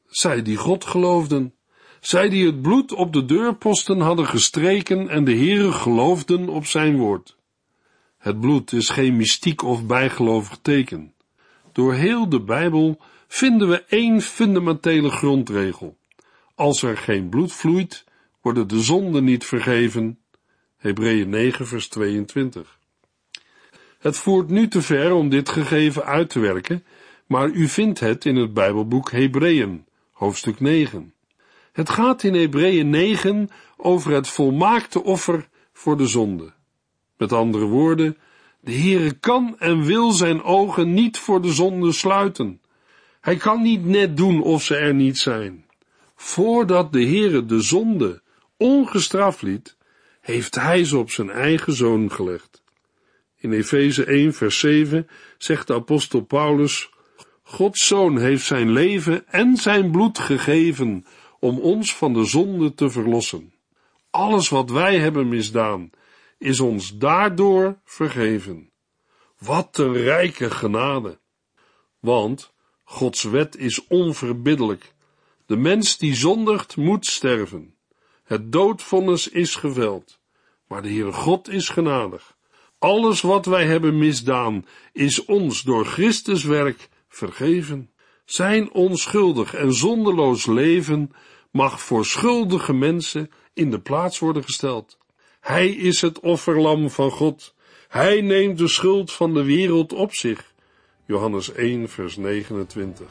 Zij 0.06 0.42
die 0.42 0.56
God 0.56 0.84
geloofden. 0.84 1.54
Zij 2.00 2.28
die 2.28 2.46
het 2.46 2.62
bloed 2.62 2.92
op 2.92 3.12
de 3.12 3.24
deurposten 3.24 4.00
hadden 4.00 4.26
gestreken 4.26 5.08
en 5.08 5.24
de 5.24 5.34
Heere 5.34 5.72
geloofden 5.72 6.48
op 6.48 6.66
zijn 6.66 6.96
woord. 6.96 7.36
Het 8.18 8.40
bloed 8.40 8.72
is 8.72 8.88
geen 8.88 9.16
mystiek 9.16 9.62
of 9.62 9.86
bijgelovig 9.86 10.58
teken. 10.62 11.14
Door 11.72 11.94
heel 11.94 12.28
de 12.28 12.40
Bijbel 12.40 13.00
vinden 13.28 13.68
we 13.68 13.84
één 13.84 14.20
fundamentele 14.20 15.10
grondregel. 15.10 15.96
Als 16.54 16.82
er 16.82 16.96
geen 16.96 17.28
bloed 17.28 17.52
vloeit, 17.52 18.04
worden 18.40 18.68
de 18.68 18.80
zonden 18.80 19.24
niet 19.24 19.44
vergeven. 19.44 20.18
Hebreeën 20.76 21.28
9 21.28 21.66
vers 21.66 21.88
22. 21.88 22.78
Het 23.98 24.16
voert 24.16 24.48
nu 24.48 24.68
te 24.68 24.82
ver 24.82 25.12
om 25.12 25.28
dit 25.28 25.48
gegeven 25.48 26.04
uit 26.04 26.30
te 26.30 26.40
werken, 26.40 26.84
maar 27.26 27.48
u 27.48 27.68
vindt 27.68 28.00
het 28.00 28.24
in 28.24 28.36
het 28.36 28.54
Bijbelboek 28.54 29.10
Hebreeën, 29.10 29.84
hoofdstuk 30.10 30.60
9. 30.60 31.12
Het 31.80 31.90
gaat 31.90 32.22
in 32.22 32.34
Hebreeën 32.34 32.90
9 32.90 33.48
over 33.76 34.12
het 34.12 34.28
volmaakte 34.28 35.02
offer 35.02 35.48
voor 35.72 35.96
de 35.96 36.06
zonde. 36.06 36.52
Met 37.16 37.32
andere 37.32 37.64
woorden, 37.64 38.16
de 38.60 38.72
Heere 38.72 39.12
kan 39.12 39.56
en 39.58 39.84
wil 39.84 40.10
zijn 40.10 40.42
ogen 40.42 40.94
niet 40.94 41.18
voor 41.18 41.42
de 41.42 41.52
zonde 41.52 41.92
sluiten. 41.92 42.60
Hij 43.20 43.36
kan 43.36 43.62
niet 43.62 43.84
net 43.84 44.16
doen 44.16 44.42
of 44.42 44.62
ze 44.62 44.76
er 44.76 44.94
niet 44.94 45.18
zijn. 45.18 45.64
Voordat 46.16 46.92
de 46.92 47.04
Heere 47.04 47.46
de 47.46 47.60
zonde 47.60 48.22
ongestraft 48.56 49.42
liet, 49.42 49.76
heeft 50.20 50.54
hij 50.54 50.84
ze 50.84 50.98
op 50.98 51.10
zijn 51.10 51.30
eigen 51.30 51.72
zoon 51.72 52.12
gelegd. 52.12 52.62
In 53.36 53.52
Efeze 53.52 54.04
1 54.04 54.34
vers 54.34 54.58
7 54.58 55.08
zegt 55.38 55.66
de 55.66 55.74
apostel 55.74 56.20
Paulus, 56.20 56.90
Gods 57.42 57.86
zoon 57.86 58.18
heeft 58.18 58.44
zijn 58.44 58.72
leven 58.72 59.28
en 59.28 59.56
zijn 59.56 59.90
bloed 59.90 60.18
gegeven 60.18 61.04
om 61.40 61.58
ons 61.58 61.96
van 61.96 62.12
de 62.12 62.24
zonde 62.24 62.74
te 62.74 62.90
verlossen. 62.90 63.52
Alles 64.10 64.48
wat 64.48 64.70
wij 64.70 64.98
hebben 64.98 65.28
misdaan, 65.28 65.90
is 66.38 66.60
ons 66.60 66.98
daardoor 66.98 67.78
vergeven. 67.84 68.70
Wat 69.38 69.78
een 69.78 69.92
rijke 69.92 70.50
genade! 70.50 71.18
Want 71.98 72.52
Gods 72.84 73.22
wet 73.22 73.56
is 73.56 73.86
onverbiddelijk. 73.86 74.94
De 75.46 75.56
mens 75.56 75.98
die 75.98 76.14
zondigt 76.14 76.76
moet 76.76 77.06
sterven. 77.06 77.74
Het 78.24 78.52
doodvonnis 78.52 79.28
is 79.28 79.54
geveld. 79.54 80.20
Maar 80.66 80.82
de 80.82 80.88
Heere 80.88 81.12
God 81.12 81.48
is 81.48 81.68
genadig. 81.68 82.36
Alles 82.78 83.20
wat 83.20 83.46
wij 83.46 83.66
hebben 83.66 83.98
misdaan 83.98 84.66
is 84.92 85.24
ons 85.24 85.62
door 85.62 85.84
Christus 85.84 86.44
werk 86.44 86.88
vergeven. 87.08 87.89
Zijn 88.30 88.72
onschuldig 88.72 89.54
en 89.54 89.72
zonderloos 89.72 90.46
leven 90.46 91.12
mag 91.50 91.80
voor 91.80 92.04
schuldige 92.04 92.72
mensen 92.72 93.30
in 93.54 93.70
de 93.70 93.80
plaats 93.80 94.18
worden 94.18 94.44
gesteld. 94.44 94.98
Hij 95.40 95.68
is 95.68 96.00
het 96.00 96.20
offerlam 96.20 96.90
van 96.90 97.10
God. 97.10 97.54
Hij 97.88 98.20
neemt 98.20 98.58
de 98.58 98.68
schuld 98.68 99.12
van 99.12 99.34
de 99.34 99.44
wereld 99.44 99.92
op 99.92 100.14
zich. 100.14 100.52
Johannes 101.06 101.52
1, 101.52 101.88
vers 101.88 102.16
29. 102.16 103.06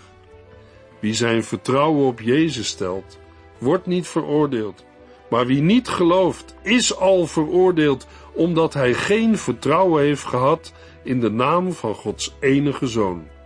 Wie 0.99 1.13
zijn 1.13 1.43
vertrouwen 1.43 2.05
op 2.05 2.19
Jezus 2.19 2.67
stelt, 2.67 3.19
wordt 3.58 3.86
niet 3.86 4.08
veroordeeld. 4.08 4.86
Maar 5.29 5.45
wie 5.45 5.62
niet 5.62 5.88
gelooft, 5.88 6.55
is 6.63 6.95
al 6.95 7.27
veroordeeld, 7.27 8.08
omdat 8.34 8.73
hij 8.73 8.93
geen 8.93 9.38
vertrouwen 9.38 10.03
heeft 10.03 10.23
gehad 10.23 10.73
in 11.03 11.19
de 11.19 11.32
naam 11.32 11.71
van 11.71 11.95
Gods 11.95 12.36
enige 12.39 12.88
Zoon. 12.88 13.38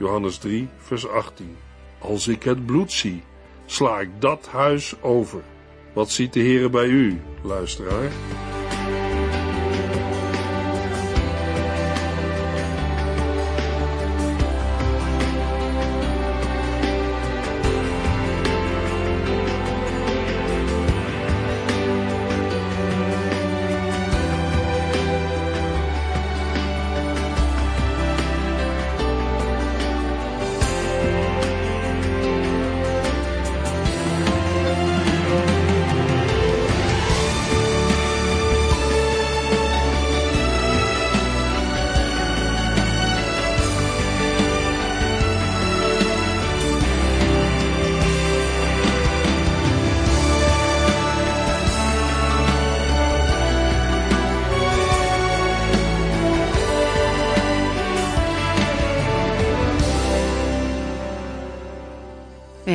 Johannes 0.00 0.38
3, 0.38 0.68
vers 0.78 1.08
18. 1.08 1.56
Als 1.98 2.28
ik 2.28 2.42
het 2.42 2.66
bloed 2.66 2.92
zie, 2.92 3.22
sla 3.66 4.00
ik 4.00 4.08
dat 4.18 4.48
huis 4.48 4.94
over. 5.02 5.42
Wat 5.92 6.10
ziet 6.10 6.32
de 6.32 6.40
Heer 6.40 6.70
bij 6.70 6.86
u, 6.86 7.20
luisteraar? 7.42 8.10